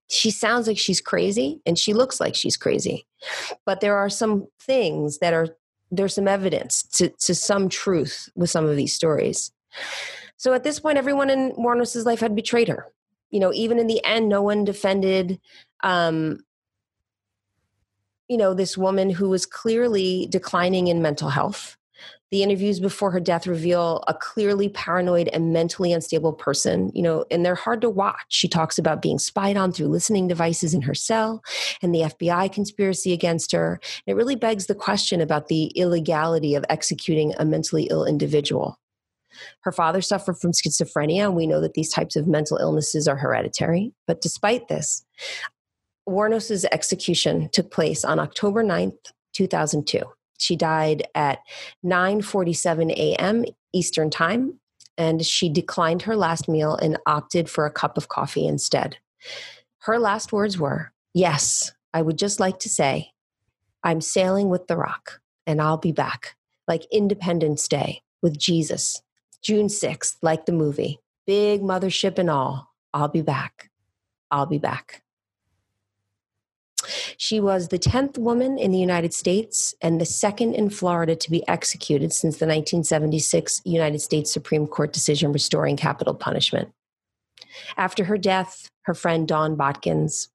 She 0.10 0.32
sounds 0.32 0.68
like 0.68 0.78
she's 0.78 1.02
crazy, 1.02 1.62
and 1.66 1.78
she 1.78 1.94
looks 1.94 2.20
like 2.20 2.36
she's 2.36 2.58
crazy. 2.58 3.06
But 3.66 3.82
there 3.82 3.98
are 3.98 4.10
some 4.10 4.48
things 4.60 5.18
that 5.20 5.34
are 5.34 5.58
there's 5.92 6.16
some 6.16 6.28
evidence 6.28 6.84
to, 6.84 7.10
to 7.10 7.34
some 7.34 7.70
truth 7.70 8.30
with 8.36 8.50
some 8.50 8.66
of 8.66 8.76
these 8.76 8.94
stories. 8.94 9.52
So 10.38 10.54
at 10.54 10.64
this 10.64 10.80
point, 10.80 10.98
everyone 10.98 11.30
in 11.30 11.54
Wuornos's 11.54 12.06
life 12.06 12.20
had 12.20 12.36
betrayed 12.36 12.68
her. 12.68 12.88
You 13.32 13.40
know, 13.40 13.52
even 13.54 13.80
in 13.80 13.88
the 13.88 14.04
end, 14.06 14.30
no 14.30 14.42
one 14.42 14.64
defended, 14.64 15.40
um, 15.84 16.40
you 18.28 18.38
know, 18.38 18.54
this 18.54 18.78
woman 18.78 19.10
who 19.10 19.30
was 19.30 19.46
clearly 19.46 20.28
declining 20.30 20.88
in 20.88 21.02
mental 21.02 21.30
health. 21.30 21.78
The 22.30 22.44
interviews 22.44 22.82
before 22.82 23.12
her 23.12 23.22
death 23.22 23.48
reveal 23.48 24.04
a 24.10 24.14
clearly 24.14 24.68
paranoid 24.68 25.30
and 25.30 25.54
mentally 25.54 25.94
unstable 25.94 26.34
person, 26.34 26.92
you 26.94 27.02
know, 27.02 27.24
and 27.32 27.46
they're 27.46 27.56
hard 27.56 27.80
to 27.82 27.90
watch. 27.90 28.26
She 28.28 28.50
talks 28.50 28.78
about 28.78 29.02
being 29.02 29.18
spied 29.18 29.56
on 29.56 29.72
through 29.72 29.88
listening 29.88 30.28
devices 30.28 30.74
in 30.74 30.82
her 30.82 30.94
cell 30.94 31.42
and 31.82 31.96
the 31.96 32.02
FBI 32.02 32.52
conspiracy 32.52 33.14
against 33.14 33.54
her. 33.54 33.80
It 34.06 34.18
really 34.18 34.36
begs 34.36 34.66
the 34.66 34.76
question 34.76 35.22
about 35.22 35.48
the 35.48 35.68
illegality 35.68 36.54
of 36.54 36.66
executing 36.70 37.34
a 37.38 37.46
mentally 37.46 37.88
ill 37.90 38.04
individual. 38.04 38.78
Her 39.62 39.72
father 39.72 40.02
suffered 40.02 40.38
from 40.38 40.52
schizophrenia, 40.52 41.26
and 41.26 41.36
we 41.36 41.48
know 41.48 41.62
that 41.62 41.76
these 41.76 41.92
types 41.92 42.16
of 42.16 42.28
mental 42.28 42.58
illnesses 42.58 43.08
are 43.08 43.18
hereditary. 43.18 43.94
But 44.06 44.20
despite 44.20 44.68
this, 44.68 45.06
Wuornos's 46.08 46.66
execution 46.66 47.50
took 47.52 47.72
place 47.72 48.06
on 48.06 48.20
October 48.20 48.64
9th, 48.64 49.12
2002. 49.34 50.00
She 50.40 50.56
died 50.56 51.08
at 51.16 51.40
9:47 51.84 52.92
a.m. 52.92 53.46
Eastern 53.74 54.10
Time, 54.10 54.60
and 54.98 55.26
she 55.26 55.50
declined 55.50 56.04
her 56.04 56.16
last 56.16 56.48
meal 56.48 56.76
and 56.76 56.98
opted 57.06 57.50
for 57.50 57.66
a 57.66 57.72
cup 57.72 57.98
of 57.98 58.08
coffee 58.08 58.48
instead. 58.48 58.98
Her 59.80 60.00
last 60.00 60.32
words 60.32 60.58
were, 60.58 60.94
"Yes, 61.14 61.74
I 61.94 62.02
would 62.02 62.18
just 62.18 62.40
like 62.40 62.60
to 62.60 62.70
say, 62.70 63.12
I'm 63.84 64.02
sailing 64.02 64.50
with 64.50 64.68
the 64.68 64.78
rock, 64.78 65.20
and 65.46 65.62
I'll 65.62 65.78
be 65.78 65.92
back, 65.92 66.36
like 66.68 66.86
Independence 66.92 67.68
Day 67.68 68.04
with 68.22 68.38
Jesus 68.38 69.02
June 69.42 69.68
6th, 69.68 70.18
like 70.22 70.46
the 70.46 70.52
movie, 70.52 71.00
big 71.26 71.62
mothership 71.62 72.18
and 72.18 72.30
all. 72.30 72.74
I'll 72.94 73.08
be 73.08 73.22
back. 73.22 73.70
I'll 74.32 74.46
be 74.46 74.58
back. 74.58 75.04
She 77.18 77.40
was 77.40 77.68
the 77.68 77.80
10th 77.80 78.18
woman 78.18 78.58
in 78.58 78.72
the 78.72 78.78
United 78.80 79.14
States 79.14 79.76
and 79.82 80.00
the 80.00 80.06
second 80.06 80.54
in 80.54 80.70
Florida 80.70 81.16
to 81.16 81.32
be 81.32 81.48
executed 81.48 82.14
since 82.14 82.38
the 82.38 82.46
1976 82.46 83.62
United 83.66 84.00
States 84.00 84.32
Supreme 84.32 84.68
Court 84.68 84.94
decision 84.94 85.32
restoring 85.32 85.78
capital 85.78 86.14
punishment. 86.14 86.72
After 87.76 88.06
her 88.06 88.18
death, 88.18 88.70
her 88.84 88.94
friend 88.94 89.28
Dawn 89.28 89.56
Botkins 89.58 90.30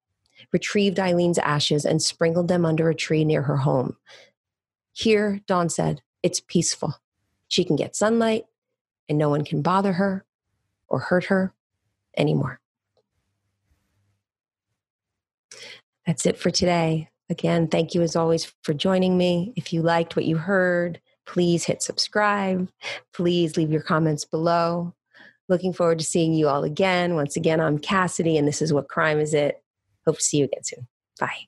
retrieved 0.52 0.98
Aileen's 0.98 1.38
ashes 1.38 1.84
and 1.84 2.02
sprinkled 2.02 2.48
them 2.48 2.64
under 2.64 2.88
a 2.88 2.94
tree 2.94 3.24
near 3.24 3.42
her 3.42 3.58
home. 3.58 3.96
Here, 4.92 5.40
Dawn 5.46 5.68
said, 5.68 6.02
it's 6.22 6.40
peaceful. 6.40 6.94
She 7.48 7.64
can 7.64 7.76
get 7.76 7.96
sunlight, 7.96 8.44
and 9.08 9.18
no 9.18 9.28
one 9.28 9.44
can 9.44 9.62
bother 9.62 9.94
her 9.94 10.24
or 10.88 11.00
hurt 11.00 11.24
her 11.26 11.54
anymore. 12.16 12.61
That's 16.06 16.26
it 16.26 16.38
for 16.38 16.50
today. 16.50 17.08
Again, 17.30 17.68
thank 17.68 17.94
you 17.94 18.02
as 18.02 18.16
always 18.16 18.52
for 18.62 18.74
joining 18.74 19.16
me. 19.16 19.52
If 19.56 19.72
you 19.72 19.82
liked 19.82 20.16
what 20.16 20.24
you 20.24 20.36
heard, 20.36 21.00
please 21.26 21.64
hit 21.64 21.82
subscribe. 21.82 22.68
Please 23.14 23.56
leave 23.56 23.70
your 23.70 23.82
comments 23.82 24.24
below. 24.24 24.94
Looking 25.48 25.72
forward 25.72 25.98
to 25.98 26.04
seeing 26.04 26.34
you 26.34 26.48
all 26.48 26.64
again. 26.64 27.14
Once 27.14 27.36
again, 27.36 27.60
I'm 27.60 27.78
Cassidy, 27.78 28.36
and 28.36 28.46
this 28.46 28.62
is 28.62 28.72
What 28.72 28.88
Crime 28.88 29.18
Is 29.18 29.34
It? 29.34 29.62
Hope 30.06 30.16
to 30.16 30.22
see 30.22 30.38
you 30.38 30.44
again 30.44 30.64
soon. 30.64 30.88
Bye. 31.18 31.46